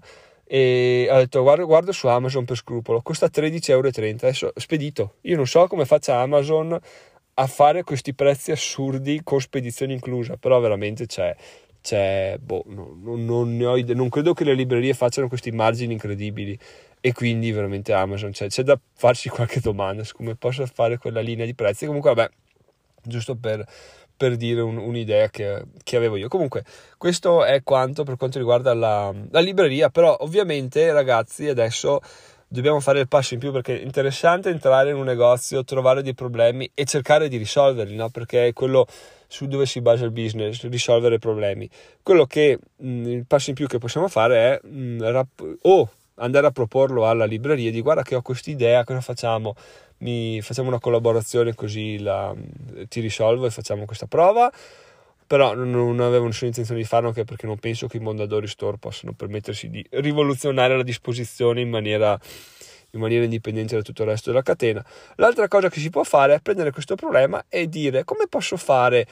E 0.53 1.08
ho 1.10 1.15
detto 1.15 1.43
guardo, 1.43 1.65
guardo 1.65 1.93
su 1.93 2.08
Amazon 2.08 2.43
per 2.43 2.58
scrupolo, 2.58 3.01
costa 3.01 3.27
13,30 3.27 3.70
euro, 3.70 3.88
adesso 3.88 4.51
spedito. 4.58 5.15
Io 5.22 5.38
non 5.38 5.48
so 5.48 5.65
come 5.67 5.86
faccia 5.86 6.20
Amazon 6.20 6.77
a 7.36 7.48
fare 7.48 7.84
questi 7.84 8.13
prezzi 8.13 8.51
assurdi 8.51 9.22
con 9.24 9.39
spedizione 9.39 9.93
inclusa, 9.93 10.36
però 10.36 10.60
veramente 10.60 11.05
c'è, 11.05 11.34
c'è 11.81 12.36
boh, 12.38 12.65
non, 12.65 13.00
non, 13.01 13.25
non, 13.25 13.62
ho 13.62 13.77
idea, 13.77 13.96
non 13.96 14.10
credo 14.10 14.34
che 14.34 14.43
le 14.43 14.53
librerie 14.53 14.93
facciano 14.93 15.29
questi 15.29 15.51
margini 15.51 15.93
incredibili 15.93 16.60
e 17.00 17.13
quindi 17.13 17.53
veramente 17.53 17.93
Amazon 17.93 18.34
cioè, 18.34 18.50
c'è 18.50 18.63
da 18.63 18.77
farsi 18.93 19.29
qualche 19.31 19.62
domanda 19.62 20.03
su 20.03 20.17
come 20.17 20.36
possa 20.36 20.65
fare 20.65 20.98
quella 20.98 21.22
linea 21.22 21.46
di 21.46 21.55
prezzi 21.55 21.86
comunque 21.86 22.13
vabbè 22.13 22.29
giusto 23.03 23.36
per, 23.36 23.65
per 24.21 24.35
dire 24.35 24.61
un, 24.61 24.77
un'idea 24.77 25.29
che, 25.29 25.63
che, 25.81 25.97
avevo 25.97 26.15
io 26.15 26.27
comunque 26.27 26.63
questo 26.95 27.43
è 27.43 27.63
quanto 27.63 28.03
per 28.03 28.17
quanto 28.17 28.37
riguarda 28.37 28.71
la, 28.75 29.11
la 29.31 29.39
libreria 29.39 29.89
però 29.89 30.15
ovviamente 30.19 30.93
ragazzi 30.93 31.47
adesso 31.47 31.99
dobbiamo 32.47 32.79
fare 32.79 32.99
il 32.99 33.07
passo 33.07 33.33
in 33.33 33.39
più 33.39 33.51
perché 33.51 33.79
è 33.79 33.83
interessante 33.83 34.49
entrare 34.49 34.91
in 34.91 34.97
un 34.97 35.05
negozio, 35.05 35.63
trovare 35.63 36.03
dei 36.03 36.13
problemi 36.13 36.69
e 36.73 36.83
cercare 36.83 37.29
di 37.29 37.37
risolverli, 37.37 37.95
no? 37.95 38.09
Perché 38.09 38.47
è 38.47 38.53
quello 38.53 38.85
su 39.27 39.47
dove 39.47 39.65
si 39.65 39.79
basa 39.79 40.03
il 40.03 40.11
business, 40.11 40.61
risolvere 40.67 41.17
problemi. 41.17 41.67
Quello 42.03 42.25
che 42.25 42.59
mh, 42.75 43.07
il 43.07 43.25
passo 43.25 43.51
in 43.51 43.55
più 43.55 43.67
che 43.67 43.77
possiamo 43.77 44.09
fare 44.09 44.59
è 44.59 44.67
mh, 44.67 45.11
rap- 45.11 45.57
o 45.61 45.89
andare 46.15 46.47
a 46.47 46.51
proporlo 46.51 47.07
alla 47.07 47.25
libreria 47.25 47.71
di 47.71 47.81
guarda 47.81 48.03
che 48.03 48.15
ho 48.15 48.21
questa 48.21 48.51
idea, 48.51 48.83
cosa 48.83 48.99
facciamo? 48.99 49.55
Mi, 50.01 50.41
facciamo 50.41 50.67
una 50.67 50.79
collaborazione 50.79 51.55
così 51.55 52.00
la, 52.00 52.34
ti 52.88 53.00
risolvo 53.00 53.46
e 53.46 53.51
facciamo 53.51 53.86
questa 53.86 54.08
prova 54.08 54.51
però 55.31 55.53
non, 55.53 56.01
avevo 56.01 56.25
nessuna 56.25 56.50
intenzione 56.50 56.81
di 56.81 56.86
farlo 56.86 57.08
anche 57.08 57.24
perché 57.24 57.46
non 57.46 57.58
penso 57.58 57.88
che 57.88 57.96
i 57.96 58.01
Mondadori 58.01 58.48
Store 58.48 58.77
possano 58.77 59.13
permettersi 59.13 59.70
di 59.70 59.81
rivoluzionare 59.91 60.75
la 60.75 60.84
disposizione 60.84 61.62
in 61.62 61.70
maniera, 61.70 62.20
in 62.89 63.00
maniera 63.00 63.24
indipendente 63.24 63.77
da 63.77 63.81
tutto 63.81 64.01
il 64.01 64.10
resto 64.10 64.29
della 64.29 64.41
catena. 64.41 64.84
L'altra 65.15 65.48
cosa 65.48 65.70
che 65.70 65.79
si 65.79 65.89
può 65.89 66.03
fare 66.03 66.34
è 66.34 66.41
prendere 66.41 66.72
questo 66.72 66.96
problema 66.96 67.46
e 67.48 67.70
dire 67.70 68.03
come 68.03 68.25
posso 68.27 68.58
fare 68.58 69.08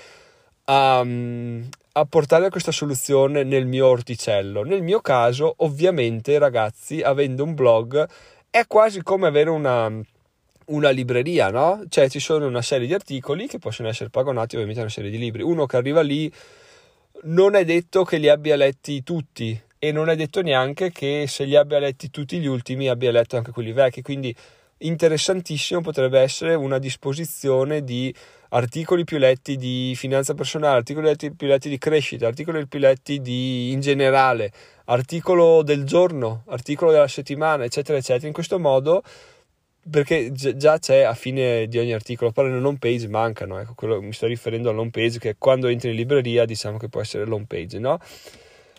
a, 0.65 1.00
a 1.00 2.05
portare 2.05 2.50
questa 2.50 2.74
soluzione 2.74 3.46
nel 3.46 3.65
mio 3.65 3.88
orticello. 3.88 4.63
Nel 4.63 4.84
mio 4.84 5.00
caso, 5.00 5.53
ovviamente, 5.60 6.38
ragazzi, 6.38 7.00
avendo 7.00 7.46
un 7.46 7.53
blog, 7.53 8.05
è 8.50 8.67
quasi 8.67 9.01
come 9.03 9.27
avere 9.27 9.51
una, 9.51 9.89
una 10.69 10.89
libreria, 10.89 11.49
no? 11.49 11.83
Cioè 11.88 12.09
ci 12.09 12.19
sono 12.19 12.47
una 12.47 12.61
serie 12.61 12.88
di 12.88 12.93
articoli 12.93 13.47
che 13.47 13.59
possono 13.59 13.88
essere 13.88 14.09
paragonati 14.09 14.55
ovviamente 14.55 14.81
a 14.81 14.83
una 14.85 14.93
serie 14.93 15.11
di 15.11 15.17
libri. 15.17 15.41
Uno 15.43 15.65
che 15.65 15.77
arriva 15.77 16.01
lì 16.01 16.31
non 17.23 17.55
è 17.55 17.65
detto 17.65 18.03
che 18.03 18.17
li 18.17 18.29
abbia 18.29 18.55
letti 18.55 19.03
tutti 19.03 19.59
e 19.77 19.91
non 19.91 20.09
è 20.09 20.15
detto 20.15 20.41
neanche 20.41 20.91
che 20.91 21.25
se 21.27 21.45
li 21.45 21.55
abbia 21.55 21.79
letti 21.79 22.09
tutti 22.09 22.38
gli 22.39 22.47
ultimi 22.47 22.88
abbia 22.88 23.11
letto 23.11 23.38
anche 23.38 23.51
quelli 23.51 23.71
vecchi. 23.71 24.01
Quindi 24.01 24.35
interessantissimo 24.81 25.81
potrebbe 25.81 26.19
essere 26.19 26.53
una 26.53 26.77
disposizione 26.77 27.83
di 27.83 28.13
articoli 28.49 29.03
più 29.03 29.17
letti 29.17 29.57
di 29.57 29.93
finanza 29.95 30.33
personale, 30.33 30.77
articoli 30.77 31.15
più 31.35 31.47
letti 31.47 31.69
di 31.69 31.77
crescita, 31.77 32.27
articoli 32.27 32.67
più 32.67 32.79
letti 32.79 33.21
di 33.21 33.71
in 33.71 33.79
generale, 33.79 34.51
articolo 34.85 35.61
del 35.63 35.83
giorno, 35.83 36.43
articolo 36.47 36.91
della 36.91 37.07
settimana, 37.07 37.63
eccetera, 37.63 37.97
eccetera. 37.97 38.27
In 38.27 38.33
questo 38.33 38.59
modo, 38.59 39.03
perché 39.89 40.31
già 40.31 40.79
c'è 40.79 41.01
a 41.01 41.13
fine 41.13 41.67
di 41.67 41.77
ogni 41.77 41.93
articolo, 41.93 42.31
però 42.31 42.48
nelle 42.48 42.65
home 42.65 42.77
page 42.77 43.08
mancano, 43.08 43.60
ecco, 43.60 43.74
quello, 43.75 44.01
mi 44.01 44.13
sto 44.13 44.27
riferendo 44.27 44.69
all'home 44.69 44.89
page 44.89 45.19
che 45.19 45.35
quando 45.37 45.68
entri 45.68 45.90
in 45.90 45.96
libreria 45.96 46.46
diciamo 46.46 46.77
che 46.77 46.90
può 46.90 47.01
essere 47.01 47.25
l'home 47.25 47.46
page, 47.48 47.79
no? 47.79 48.00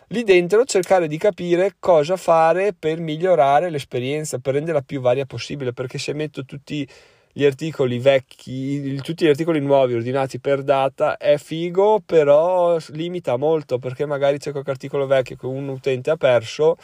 Lì 0.07 0.23
dentro 0.23 0.65
cercare 0.65 1.07
di 1.07 1.17
capire 1.17 1.75
cosa 1.79 2.17
fare 2.17 2.73
per 2.77 2.99
migliorare 2.99 3.69
l'esperienza, 3.69 4.39
per 4.39 4.55
renderla 4.55 4.81
più 4.81 4.99
varia 4.99 5.25
possibile, 5.25 5.71
perché 5.71 5.97
se 5.97 6.13
metto 6.13 6.43
tutti 6.43 6.87
gli 7.33 7.45
articoli 7.45 7.97
vecchi, 7.97 8.95
tutti 9.01 9.23
gli 9.23 9.29
articoli 9.29 9.61
nuovi 9.61 9.93
ordinati 9.93 10.39
per 10.39 10.63
data 10.63 11.15
è 11.15 11.37
figo, 11.37 12.01
però 12.05 12.77
limita 12.89 13.37
molto 13.37 13.79
perché 13.79 14.05
magari 14.05 14.37
c'è 14.37 14.51
qualche 14.51 14.71
articolo 14.71 15.07
vecchio 15.07 15.37
che 15.37 15.45
un 15.45 15.69
utente 15.69 16.09
ha 16.09 16.17
perso 16.17 16.75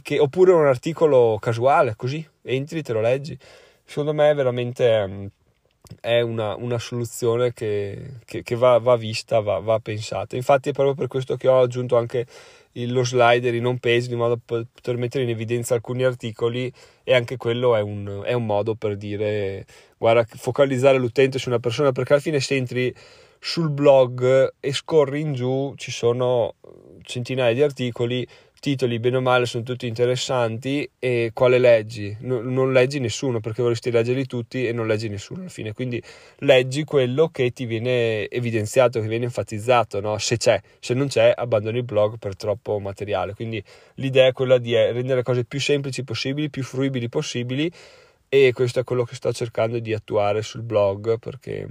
che, 0.00 0.20
oppure 0.20 0.52
un 0.52 0.66
articolo 0.66 1.38
casuale, 1.40 1.94
così 1.96 2.24
entri, 2.42 2.82
te 2.82 2.92
lo 2.92 3.00
leggi. 3.00 3.36
Secondo 3.90 4.14
me 4.14 4.32
veramente 4.34 5.04
mm, 5.04 5.26
è 6.00 6.20
una, 6.20 6.54
una 6.54 6.78
soluzione 6.78 7.52
che, 7.52 8.18
che, 8.24 8.44
che 8.44 8.54
va, 8.54 8.78
va, 8.78 8.94
vista, 8.94 9.40
va, 9.40 9.58
va 9.58 9.80
pensata. 9.80 10.36
Infatti 10.36 10.68
è 10.68 10.72
proprio 10.72 10.94
per 10.94 11.08
questo 11.08 11.34
che 11.36 11.48
ho 11.48 11.60
aggiunto 11.60 11.96
anche 11.96 12.24
lo 12.74 13.04
slider 13.04 13.52
in 13.52 13.66
home 13.66 13.80
page 13.80 14.06
di 14.06 14.14
modo 14.14 14.36
da 14.46 14.64
poter 14.72 14.96
mettere 14.96 15.24
in 15.24 15.30
evidenza 15.30 15.74
alcuni 15.74 16.04
articoli 16.04 16.72
e 17.02 17.14
anche 17.14 17.36
quello 17.36 17.74
è 17.74 17.80
un, 17.80 18.22
è 18.24 18.32
un 18.32 18.46
modo 18.46 18.76
per 18.76 18.96
dire 18.96 19.66
guarda 19.98 20.24
focalizzare 20.24 20.96
l'utente 20.96 21.40
su 21.40 21.48
una 21.48 21.58
persona 21.58 21.90
perché 21.90 22.12
alla 22.12 22.22
fine 22.22 22.38
se 22.38 22.54
entri 22.54 22.94
sul 23.40 23.70
blog 23.70 24.54
e 24.60 24.72
scorri 24.72 25.20
in 25.20 25.32
giù 25.32 25.74
ci 25.76 25.90
sono 25.90 26.54
centinaia 27.02 27.52
di 27.54 27.62
articoli 27.62 28.24
titoli 28.60 29.00
bene 29.00 29.16
o 29.16 29.20
male 29.22 29.46
sono 29.46 29.64
tutti 29.64 29.86
interessanti 29.86 30.88
e 30.98 31.30
quale 31.32 31.58
leggi? 31.58 32.14
No, 32.20 32.40
non 32.40 32.72
leggi 32.72 33.00
nessuno 33.00 33.40
perché 33.40 33.62
vorresti 33.62 33.90
leggerli 33.90 34.26
tutti 34.26 34.68
e 34.68 34.72
non 34.72 34.86
leggi 34.86 35.08
nessuno 35.08 35.40
alla 35.40 35.48
fine, 35.48 35.72
quindi 35.72 36.00
leggi 36.40 36.84
quello 36.84 37.28
che 37.28 37.50
ti 37.52 37.64
viene 37.64 38.28
evidenziato, 38.28 39.00
che 39.00 39.08
viene 39.08 39.24
enfatizzato, 39.24 40.00
no? 40.00 40.18
se 40.18 40.36
c'è, 40.36 40.60
se 40.78 40.92
non 40.92 41.08
c'è 41.08 41.32
abbandoni 41.34 41.78
il 41.78 41.84
blog 41.84 42.18
per 42.18 42.36
troppo 42.36 42.78
materiale, 42.78 43.34
quindi 43.34 43.64
l'idea 43.94 44.26
è 44.26 44.32
quella 44.32 44.58
di 44.58 44.74
eh, 44.74 44.92
rendere 44.92 45.16
le 45.16 45.22
cose 45.22 45.44
più 45.44 45.58
semplici 45.58 46.04
possibili, 46.04 46.50
più 46.50 46.62
fruibili 46.62 47.08
possibili 47.08 47.72
e 48.28 48.52
questo 48.52 48.80
è 48.80 48.84
quello 48.84 49.04
che 49.04 49.14
sto 49.14 49.32
cercando 49.32 49.78
di 49.78 49.94
attuare 49.94 50.42
sul 50.42 50.62
blog 50.62 51.18
perché 51.18 51.66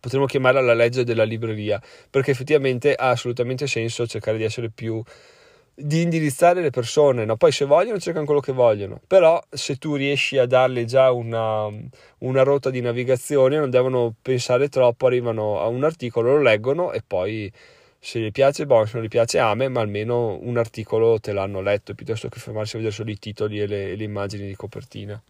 potremmo 0.00 0.24
chiamarla 0.24 0.62
la 0.62 0.74
legge 0.74 1.04
della 1.04 1.24
libreria 1.24 1.80
perché 2.08 2.30
effettivamente 2.30 2.94
ha 2.94 3.10
assolutamente 3.10 3.66
senso 3.66 4.06
cercare 4.06 4.38
di 4.38 4.44
essere 4.44 4.70
più 4.70 5.02
di 5.80 6.02
indirizzare 6.02 6.60
le 6.60 6.70
persone, 6.70 7.24
no? 7.24 7.36
poi 7.36 7.52
se 7.52 7.64
vogliono 7.64 7.98
cercano 7.98 8.24
quello 8.24 8.40
che 8.40 8.52
vogliono, 8.52 9.00
però 9.06 9.42
se 9.48 9.76
tu 9.76 9.94
riesci 9.94 10.38
a 10.38 10.46
darle 10.46 10.84
già 10.84 11.10
una, 11.10 11.68
una 12.18 12.42
rotta 12.42 12.70
di 12.70 12.80
navigazione 12.80 13.58
non 13.58 13.70
devono 13.70 14.14
pensare 14.20 14.68
troppo, 14.68 15.06
arrivano 15.06 15.60
a 15.60 15.66
un 15.66 15.84
articolo, 15.84 16.36
lo 16.36 16.42
leggono 16.42 16.92
e 16.92 17.02
poi 17.06 17.52
se 17.98 18.20
gli 18.20 18.30
piace 18.30 18.66
buono, 18.66 18.86
se 18.86 18.96
non 18.96 19.04
gli 19.04 19.08
piace 19.08 19.38
ame, 19.38 19.68
ma 19.68 19.80
almeno 19.80 20.38
un 20.40 20.56
articolo 20.56 21.20
te 21.20 21.32
l'hanno 21.32 21.60
letto 21.60 21.94
piuttosto 21.94 22.28
che 22.28 22.38
fermarsi 22.38 22.76
a 22.76 22.78
vedere 22.78 22.96
solo 22.96 23.10
i 23.10 23.18
titoli 23.18 23.60
e 23.60 23.66
le, 23.66 23.90
e 23.90 23.96
le 23.96 24.04
immagini 24.04 24.46
di 24.46 24.56
copertina. 24.56 25.22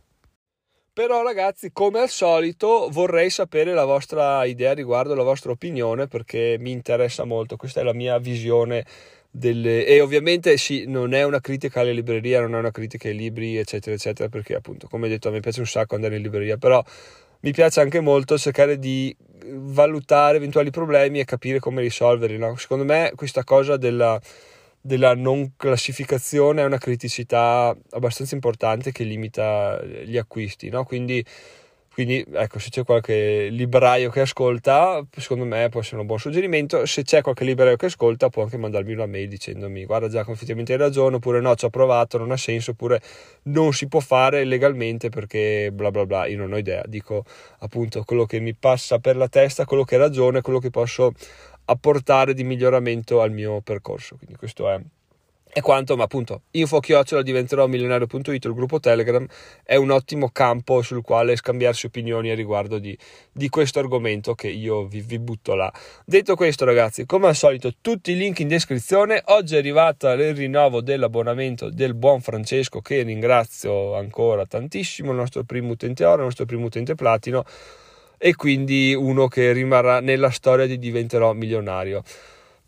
Però 0.92 1.22
ragazzi, 1.22 1.70
come 1.72 2.00
al 2.00 2.08
solito, 2.08 2.88
vorrei 2.90 3.30
sapere 3.30 3.72
la 3.72 3.84
vostra 3.84 4.44
idea 4.44 4.74
riguardo, 4.74 5.14
la 5.14 5.22
vostra 5.22 5.50
opinione, 5.50 6.08
perché 6.08 6.56
mi 6.58 6.72
interessa 6.72 7.24
molto. 7.24 7.56
Questa 7.56 7.80
è 7.80 7.84
la 7.84 7.94
mia 7.94 8.18
visione 8.18 8.84
delle... 9.30 9.86
e 9.86 10.00
ovviamente 10.00 10.56
sì, 10.56 10.84
non 10.86 11.14
è 11.14 11.22
una 11.22 11.40
critica 11.40 11.80
alle 11.80 11.92
librerie, 11.92 12.40
non 12.40 12.54
è 12.54 12.58
una 12.58 12.70
critica 12.70 13.08
ai 13.08 13.14
libri, 13.14 13.56
eccetera, 13.56 13.94
eccetera, 13.94 14.28
perché 14.28 14.54
appunto, 14.54 14.88
come 14.88 15.08
detto, 15.08 15.28
a 15.28 15.30
me 15.30 15.40
piace 15.40 15.60
un 15.60 15.66
sacco 15.66 15.94
andare 15.94 16.16
in 16.16 16.22
libreria, 16.22 16.56
però 16.56 16.82
mi 17.40 17.52
piace 17.52 17.80
anche 17.80 18.00
molto 18.00 18.36
cercare 18.36 18.78
di 18.78 19.16
valutare 19.52 20.36
eventuali 20.36 20.70
problemi 20.70 21.20
e 21.20 21.24
capire 21.24 21.58
come 21.58 21.80
risolverli. 21.82 22.38
No? 22.38 22.56
Secondo 22.56 22.84
me 22.84 23.12
questa 23.14 23.44
cosa 23.44 23.76
della, 23.76 24.20
della 24.80 25.14
non 25.14 25.54
classificazione 25.56 26.62
è 26.62 26.64
una 26.64 26.78
criticità 26.78 27.76
abbastanza 27.90 28.34
importante 28.34 28.92
che 28.92 29.04
limita 29.04 29.82
gli 29.84 30.16
acquisti, 30.16 30.68
no? 30.68 30.84
quindi 30.84 31.24
Quindi, 32.02 32.24
ecco, 32.32 32.58
se 32.58 32.70
c'è 32.70 32.82
qualche 32.82 33.48
libraio 33.50 34.08
che 34.08 34.20
ascolta, 34.20 35.04
secondo 35.18 35.44
me 35.44 35.68
può 35.68 35.80
essere 35.80 36.00
un 36.00 36.06
buon 36.06 36.18
suggerimento. 36.18 36.86
Se 36.86 37.02
c'è 37.02 37.20
qualche 37.20 37.44
libraio 37.44 37.76
che 37.76 37.86
ascolta, 37.86 38.30
può 38.30 38.42
anche 38.42 38.56
mandarmi 38.56 38.94
una 38.94 39.04
mail 39.04 39.28
dicendomi: 39.28 39.84
Guarda, 39.84 40.08
Giacomo, 40.08 40.34
effettivamente 40.34 40.72
hai 40.72 40.78
ragione, 40.78 41.16
oppure 41.16 41.42
no, 41.42 41.54
ci 41.56 41.66
ho 41.66 41.68
provato, 41.68 42.16
non 42.16 42.30
ha 42.30 42.38
senso, 42.38 42.70
oppure 42.70 43.02
non 43.42 43.74
si 43.74 43.86
può 43.86 44.00
fare 44.00 44.44
legalmente 44.44 45.10
perché 45.10 45.68
bla 45.74 45.90
bla 45.90 46.06
bla. 46.06 46.24
Io 46.24 46.38
non 46.38 46.54
ho 46.54 46.56
idea, 46.56 46.82
dico 46.86 47.26
appunto 47.58 48.02
quello 48.04 48.24
che 48.24 48.40
mi 48.40 48.54
passa 48.54 48.98
per 48.98 49.16
la 49.16 49.28
testa, 49.28 49.66
quello 49.66 49.84
che 49.84 49.98
ragione, 49.98 50.40
quello 50.40 50.58
che 50.58 50.70
posso 50.70 51.12
apportare 51.66 52.32
di 52.32 52.44
miglioramento 52.44 53.20
al 53.20 53.30
mio 53.30 53.60
percorso. 53.60 54.16
Quindi 54.16 54.36
questo 54.36 54.70
è 54.70 54.80
è 55.52 55.60
quanto, 55.60 55.96
ma 55.96 56.04
appunto, 56.04 56.42
info 56.52 56.78
chiocciola 56.78 57.22
diventerò 57.22 57.66
milionario.it, 57.66 58.44
il 58.44 58.54
gruppo 58.54 58.78
Telegram 58.78 59.26
è 59.64 59.74
un 59.74 59.90
ottimo 59.90 60.30
campo 60.30 60.80
sul 60.80 61.02
quale 61.02 61.34
scambiarsi 61.34 61.86
opinioni 61.86 62.30
a 62.30 62.36
riguardo 62.36 62.78
di, 62.78 62.96
di 63.32 63.48
questo 63.48 63.80
argomento 63.80 64.34
che 64.34 64.46
io 64.48 64.86
vi, 64.86 65.00
vi, 65.00 65.18
butto 65.18 65.54
là. 65.54 65.72
Detto 66.04 66.36
questo, 66.36 66.64
ragazzi, 66.64 67.04
come 67.04 67.26
al 67.26 67.34
solito, 67.34 67.72
tutti 67.80 68.12
i 68.12 68.16
link 68.16 68.38
in 68.38 68.46
descrizione. 68.46 69.22
Oggi 69.26 69.56
è 69.56 69.58
arrivata 69.58 70.12
il 70.12 70.36
rinnovo 70.36 70.80
dell'abbonamento 70.80 71.68
del 71.68 71.94
buon 71.94 72.20
Francesco, 72.20 72.80
che 72.80 73.02
ringrazio 73.02 73.96
ancora 73.96 74.46
tantissimo, 74.46 75.10
il 75.10 75.16
nostro 75.16 75.42
primo 75.42 75.72
utente 75.72 76.04
oro, 76.04 76.18
il 76.18 76.24
nostro 76.26 76.44
primo 76.44 76.66
utente 76.66 76.94
platino, 76.94 77.44
e 78.18 78.36
quindi 78.36 78.94
uno 78.94 79.26
che 79.26 79.50
rimarrà 79.52 79.98
nella 80.00 80.30
storia 80.30 80.66
di 80.66 80.78
diventerò 80.78 81.32
milionario. 81.32 82.04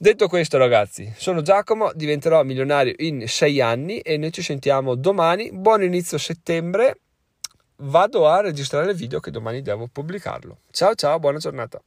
Detto 0.03 0.27
questo, 0.27 0.59
ragazzi, 0.59 1.13
sono 1.17 1.43
Giacomo, 1.43 1.93
diventerò 1.95 2.43
milionario 2.43 2.93
in 2.97 3.29
sei 3.29 3.61
anni 3.61 4.01
e 4.01 4.17
noi 4.17 4.33
ci 4.33 4.43
sentiamo 4.43 4.97
domani. 4.97 5.53
Buon 5.53 5.85
inizio 5.85 6.19
settembre. 6.19 6.99
Vado 7.77 8.27
a 8.27 8.41
registrare 8.41 8.91
il 8.91 8.97
video 8.97 9.21
che 9.21 9.31
domani 9.31 9.63
devo 9.63 9.87
pubblicarlo. 9.87 10.63
Ciao 10.73 10.97
ciao, 10.97 11.21
buona 11.21 11.39
giornata. 11.39 11.81